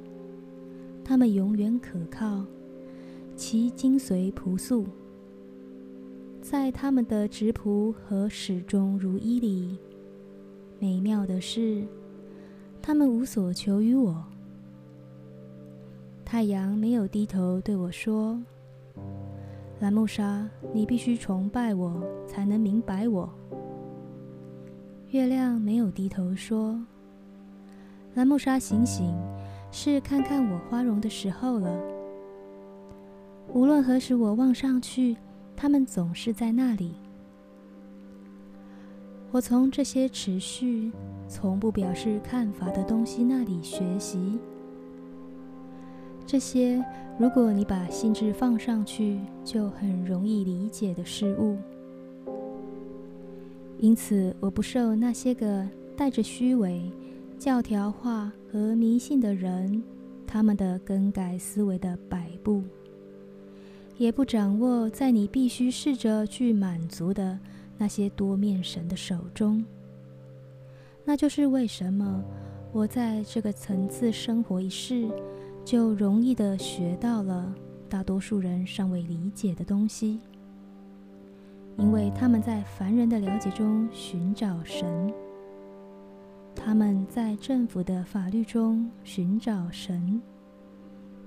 [1.02, 2.44] 它们永远可靠。
[3.38, 4.86] 其精髓朴素，
[6.42, 9.78] 在他们的质朴和始终如一里，
[10.78, 11.86] 美妙的是，
[12.82, 14.22] 他们无所求于我。
[16.26, 18.38] 太阳没有低头对我说
[19.80, 23.30] ：“蓝木沙，你必须崇拜我，才能明白我。”
[25.12, 26.80] 月亮没有低头说
[28.16, 29.14] ：“蓝木沙，醒醒，
[29.70, 31.78] 是看看我花容的时候了。”
[33.54, 35.18] 无论何时，我望上去，
[35.54, 36.94] 他们总是在那里。
[39.32, 40.90] 我从这些持续、
[41.28, 44.40] 从不表示看法的东西那里学习。
[46.26, 46.82] 这些，
[47.18, 51.58] 如果你把心智放上去，就很容易理解的事物。
[53.82, 55.68] 因此，我不受那些个
[55.98, 56.90] 带着虚伪、
[57.40, 59.84] 教条化和迷信的人
[60.28, 62.62] 他们的更改思维的摆布。
[63.98, 67.38] 也不掌握在你必须试着去满足的
[67.78, 69.66] 那些多面神的手中。
[71.04, 72.24] 那就是为什么
[72.72, 75.10] 我在这个层次生活一世，
[75.66, 77.54] 就容易的学到了
[77.90, 80.20] 大多数人尚未理解的东西，
[81.78, 85.14] 因为他们在凡人的了解中寻找神，
[86.56, 90.22] 他们在政府的法律中寻找神。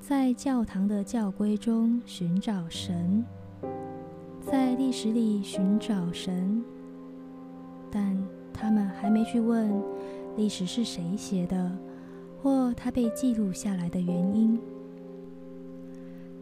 [0.00, 3.24] 在教堂的教规中寻找神，
[4.38, 6.62] 在历史里寻找神，
[7.90, 8.22] 但
[8.52, 9.72] 他们还没去问
[10.36, 11.72] 历史是谁写的，
[12.42, 14.60] 或它被记录下来的原因。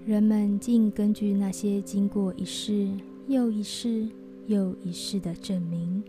[0.04, 2.88] 人们竟根据那些经过一世
[3.32, 4.06] 又一世
[4.46, 6.04] 又一世的证明，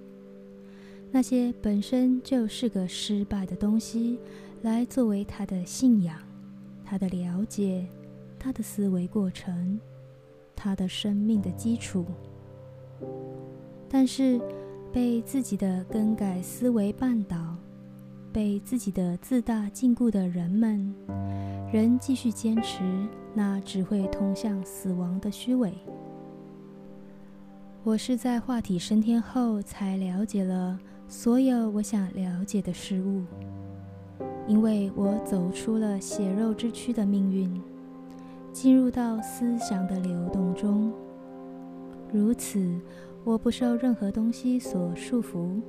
[1.09, 4.19] 那些本身就是个失败的东西，
[4.61, 6.17] 来作为他的信仰。
[6.83, 7.87] 他的了解，
[8.37, 9.79] 他的思维过程，
[10.53, 12.05] 他的生命的基础。
[13.87, 14.37] 但是，
[14.91, 17.55] 被自己的更改思维绊倒，
[18.33, 20.93] 被自己的自大禁锢的人们，
[21.71, 22.83] 仍继续坚持
[23.33, 25.73] 那只会通向死亡的虚伪。
[27.85, 30.79] 我是在化体升天后，才了解了
[31.09, 33.23] 所有我想了解的事物。
[34.47, 37.61] 因为我走出了血肉之躯的命运，
[38.53, 40.93] 进入到思想的流动中，
[42.09, 42.79] 如此，
[43.25, 45.59] 我不受任何东西所束缚。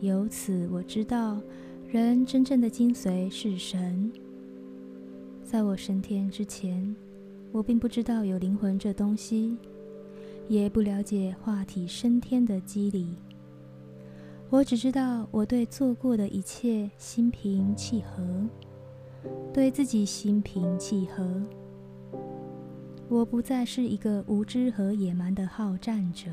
[0.00, 1.40] 由此，我知道
[1.86, 4.10] 人真正的精髓是神。
[5.44, 6.92] 在我升天之前，
[7.52, 9.56] 我并不知道有灵魂这东西，
[10.48, 13.14] 也不了解化体升天的机理。
[14.50, 18.48] 我只知道，我对做过的一切心平气和，
[19.52, 21.42] 对自己心平气和。
[23.10, 26.30] 我不再是一个无知和野蛮的好战者，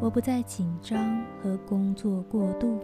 [0.00, 2.78] 我不再紧张和工作过度。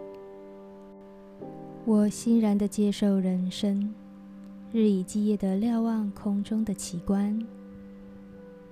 [1.85, 3.93] 我欣然地接受人生，
[4.73, 7.41] 日以继夜地瞭望空中的奇观，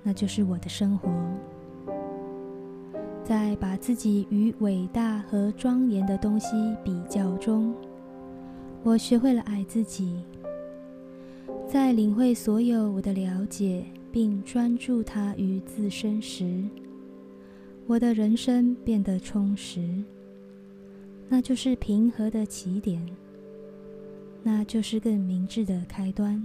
[0.02, 1.10] 那就是我的生活。
[3.24, 7.74] 在把自己与伟大和庄严的东西比较中，
[8.82, 10.24] 我学会了爱自己。
[11.66, 16.64] 在领会所有我的了解并专注它于自身时，
[17.86, 20.02] 我的人生变得充实。
[21.28, 23.06] 那就是平和的起点，
[24.42, 26.42] 那就是更明智的开端。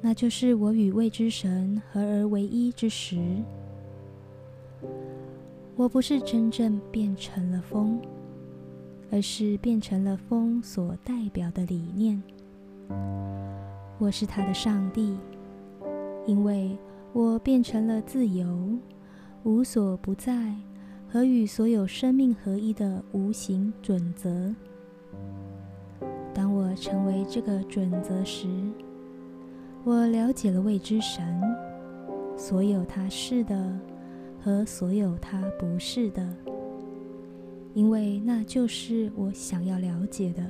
[0.00, 3.18] 那就是我与未知神合而为一之时。
[5.76, 8.00] 我不是真正变成了风，
[9.10, 12.22] 而是变成了风所代表的理念。
[13.98, 15.16] 我是他的上帝，
[16.26, 16.76] 因为
[17.12, 18.78] 我变成了自由、
[19.42, 20.54] 无所不在
[21.08, 24.54] 和与所有生命合一的无形准则。
[26.32, 28.46] 当我成为这个准则时，
[29.88, 31.24] 我了解了未知神，
[32.36, 33.74] 所有他是的。
[34.38, 36.28] 和所有他不是的，
[37.72, 40.44] 因为那就是我想要了解的。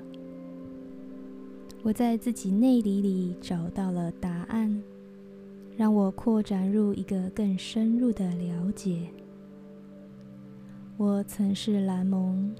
[1.82, 4.82] 我在自己内里里找到了答案，
[5.76, 9.06] 让我扩展入一个更深入的了解。
[10.96, 12.52] 我曾是蓝蒙，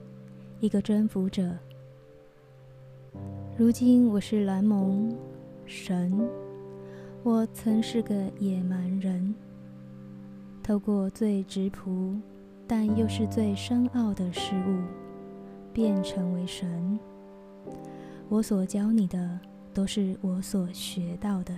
[0.61, 1.59] 一个征服者。
[3.57, 5.13] 如今我是蓝蒙
[5.67, 6.19] 神，
[7.29, 9.35] 我曾是个野蛮人。
[10.63, 12.19] 透过最质朴，
[12.67, 14.81] 但又是最深奥的事物，
[15.71, 16.99] 变成为神。
[18.31, 19.39] 我所教你的，
[19.75, 21.53] 都是我所学到的。